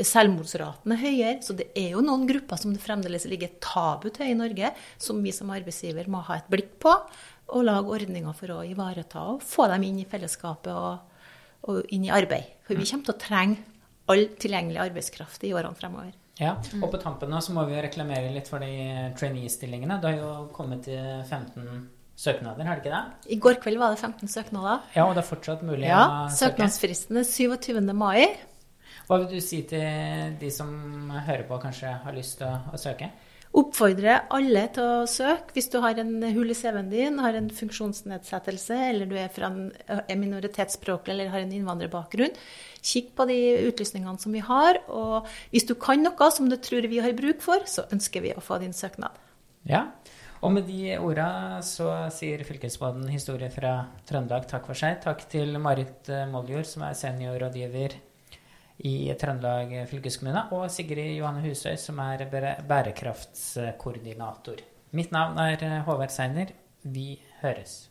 Selvmordsraten 0.06 0.94
er 0.94 1.00
høyere, 1.00 1.34
så 1.42 1.54
det 1.58 1.66
er 1.78 1.96
jo 1.96 2.02
noen 2.04 2.26
grupper 2.28 2.60
som 2.60 2.72
det 2.72 2.82
fremdeles 2.82 3.26
ligger 3.28 3.56
tabu 3.62 4.06
til 4.14 4.30
i 4.30 4.38
Norge, 4.38 4.70
som 5.02 5.18
vi 5.22 5.34
som 5.34 5.50
arbeidsgiver 5.50 6.08
må 6.10 6.22
ha 6.28 6.38
et 6.38 6.50
blikk 6.50 6.76
på 6.82 6.94
og 7.50 7.66
lage 7.66 7.90
ordninger 7.96 8.36
for 8.38 8.54
å 8.54 8.60
ivareta 8.66 9.24
og 9.32 9.42
få 9.42 9.66
dem 9.72 9.88
inn 9.88 9.98
i 10.02 10.06
fellesskapet 10.08 10.70
og, 10.70 11.26
og 11.66 11.92
inn 11.94 12.06
i 12.06 12.14
arbeid. 12.14 12.54
For 12.66 12.78
vi 12.78 12.86
kommer 12.86 13.10
til 13.10 13.16
å 13.16 13.22
trenge 13.26 13.66
all 14.10 14.28
tilgjengelig 14.40 14.84
arbeidskraft 14.86 15.44
i 15.46 15.52
årene 15.54 15.78
fremover. 15.78 16.14
Ja, 16.40 16.54
og 16.80 16.88
på 16.92 17.00
tampen 17.02 17.30
nå 17.32 17.40
så 17.44 17.52
må 17.52 17.66
vi 17.68 17.76
jo 17.76 17.84
reklamere 17.84 18.30
litt 18.32 18.48
for 18.48 18.62
de 18.64 18.70
trainee-stillingene. 19.18 19.98
Det 20.00 20.12
har 20.12 20.20
jo 20.22 20.30
kommet 20.56 20.86
til 20.88 21.00
15 21.28 21.88
søknader, 22.20 22.64
har 22.64 22.78
det 22.78 22.84
ikke 22.84 22.94
det? 22.96 23.32
I 23.32 23.40
går 23.40 23.58
kveld 23.62 23.80
var 23.80 23.94
det 23.94 24.00
15 24.00 24.28
søknader. 24.28 24.86
Ja, 24.96 25.06
og 25.06 25.16
det 25.16 25.24
er 25.24 25.28
fortsatt 25.28 25.64
mulig 25.64 25.88
Ja, 25.88 26.00
å 26.00 26.30
søke. 26.32 26.56
Søknadsfristen 26.56 27.20
er 27.20 27.28
27. 27.28 27.80
mai. 27.96 28.24
Hva 29.08 29.18
vil 29.22 29.28
du 29.32 29.40
si 29.44 29.62
til 29.68 30.36
de 30.40 30.50
som 30.54 30.70
hører 31.12 31.44
på 31.48 31.56
og 31.56 31.64
kanskje 31.64 31.92
har 32.04 32.16
lyst 32.16 32.38
til 32.40 32.48
å, 32.48 32.56
å 32.72 32.80
søke? 32.80 33.10
Oppfordrer 33.50 34.28
alle 34.30 34.60
til 34.70 34.86
å 34.86 35.06
søke 35.10 35.56
hvis 35.56 35.66
du 35.72 35.80
har 35.82 35.98
en 35.98 36.22
hull 36.36 36.52
i 36.52 36.54
CV-en 36.54 36.90
din, 36.92 37.16
har 37.18 37.34
en 37.34 37.48
funksjonsnedsettelse, 37.50 38.76
eller 38.92 39.08
du 39.10 39.16
er 39.18 39.32
fra 39.34 39.48
en, 39.50 39.72
er 39.90 40.20
minoritetsspråklig 40.20 41.16
eller 41.16 41.32
har 41.32 41.42
en 41.42 41.56
innvandrerbakgrunn. 41.56 42.36
Kikk 42.78 43.10
på 43.18 43.26
de 43.26 43.40
utlysningene 43.66 44.22
som 44.22 44.36
vi 44.36 44.44
har, 44.46 44.78
og 44.86 45.26
hvis 45.50 45.66
du 45.66 45.74
kan 45.74 45.98
noe 46.06 46.28
som 46.30 46.46
du 46.46 46.54
tror 46.62 46.86
vi 46.86 47.02
har 47.02 47.16
bruk 47.18 47.42
for, 47.42 47.66
så 47.66 47.88
ønsker 47.90 48.22
vi 48.22 48.36
å 48.36 48.44
få 48.44 48.60
din 48.62 48.76
søknad. 48.76 49.18
Ja, 49.66 49.88
og 50.40 50.54
med 50.54 50.70
de 50.70 50.94
orda 51.02 51.58
så 51.66 51.90
sier 52.14 52.46
fylkesmannen 52.46 53.10
historie 53.10 53.50
fra 53.52 53.80
Trøndelag 54.08 54.46
takk 54.48 54.70
for 54.70 54.78
seg. 54.78 55.02
Takk 55.02 55.26
til 55.32 55.58
Marit 55.60 56.06
Moldjord, 56.30 56.70
som 56.70 56.86
er 56.86 56.94
seniorrådgiver 56.96 57.98
i 58.86 59.14
Trøndelag 59.20 59.88
fylkeskommune, 59.90 60.42
og 60.56 60.70
Sigrid 60.72 61.18
Johanne 61.18 61.42
Husøy, 61.44 61.76
som 61.80 61.98
er 62.04 62.18
bærekraftskoordinator. 62.68 64.58
Mitt 64.96 65.10
navn 65.14 65.38
er 65.38 65.58
eh, 65.62 65.84
Håvard 65.86 66.12
Seiner. 66.14 66.46
Vi 66.82 67.22
høres. 67.42 67.90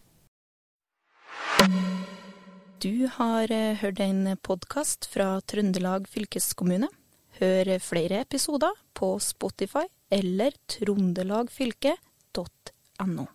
Du 2.83 3.07
har 3.19 3.45
eh, 3.53 3.77
hørt 3.79 3.99
en 4.03 4.37
podkast 4.43 5.07
fra 5.13 5.39
Trøndelag 5.47 6.07
fylkeskommune. 6.09 6.89
Hør 7.39 7.65
flere 7.79 8.21
episoder 8.25 8.73
på 8.97 9.19
Spotify 9.23 9.85
eller 10.11 10.51
trondelagfylket.no. 10.73 13.25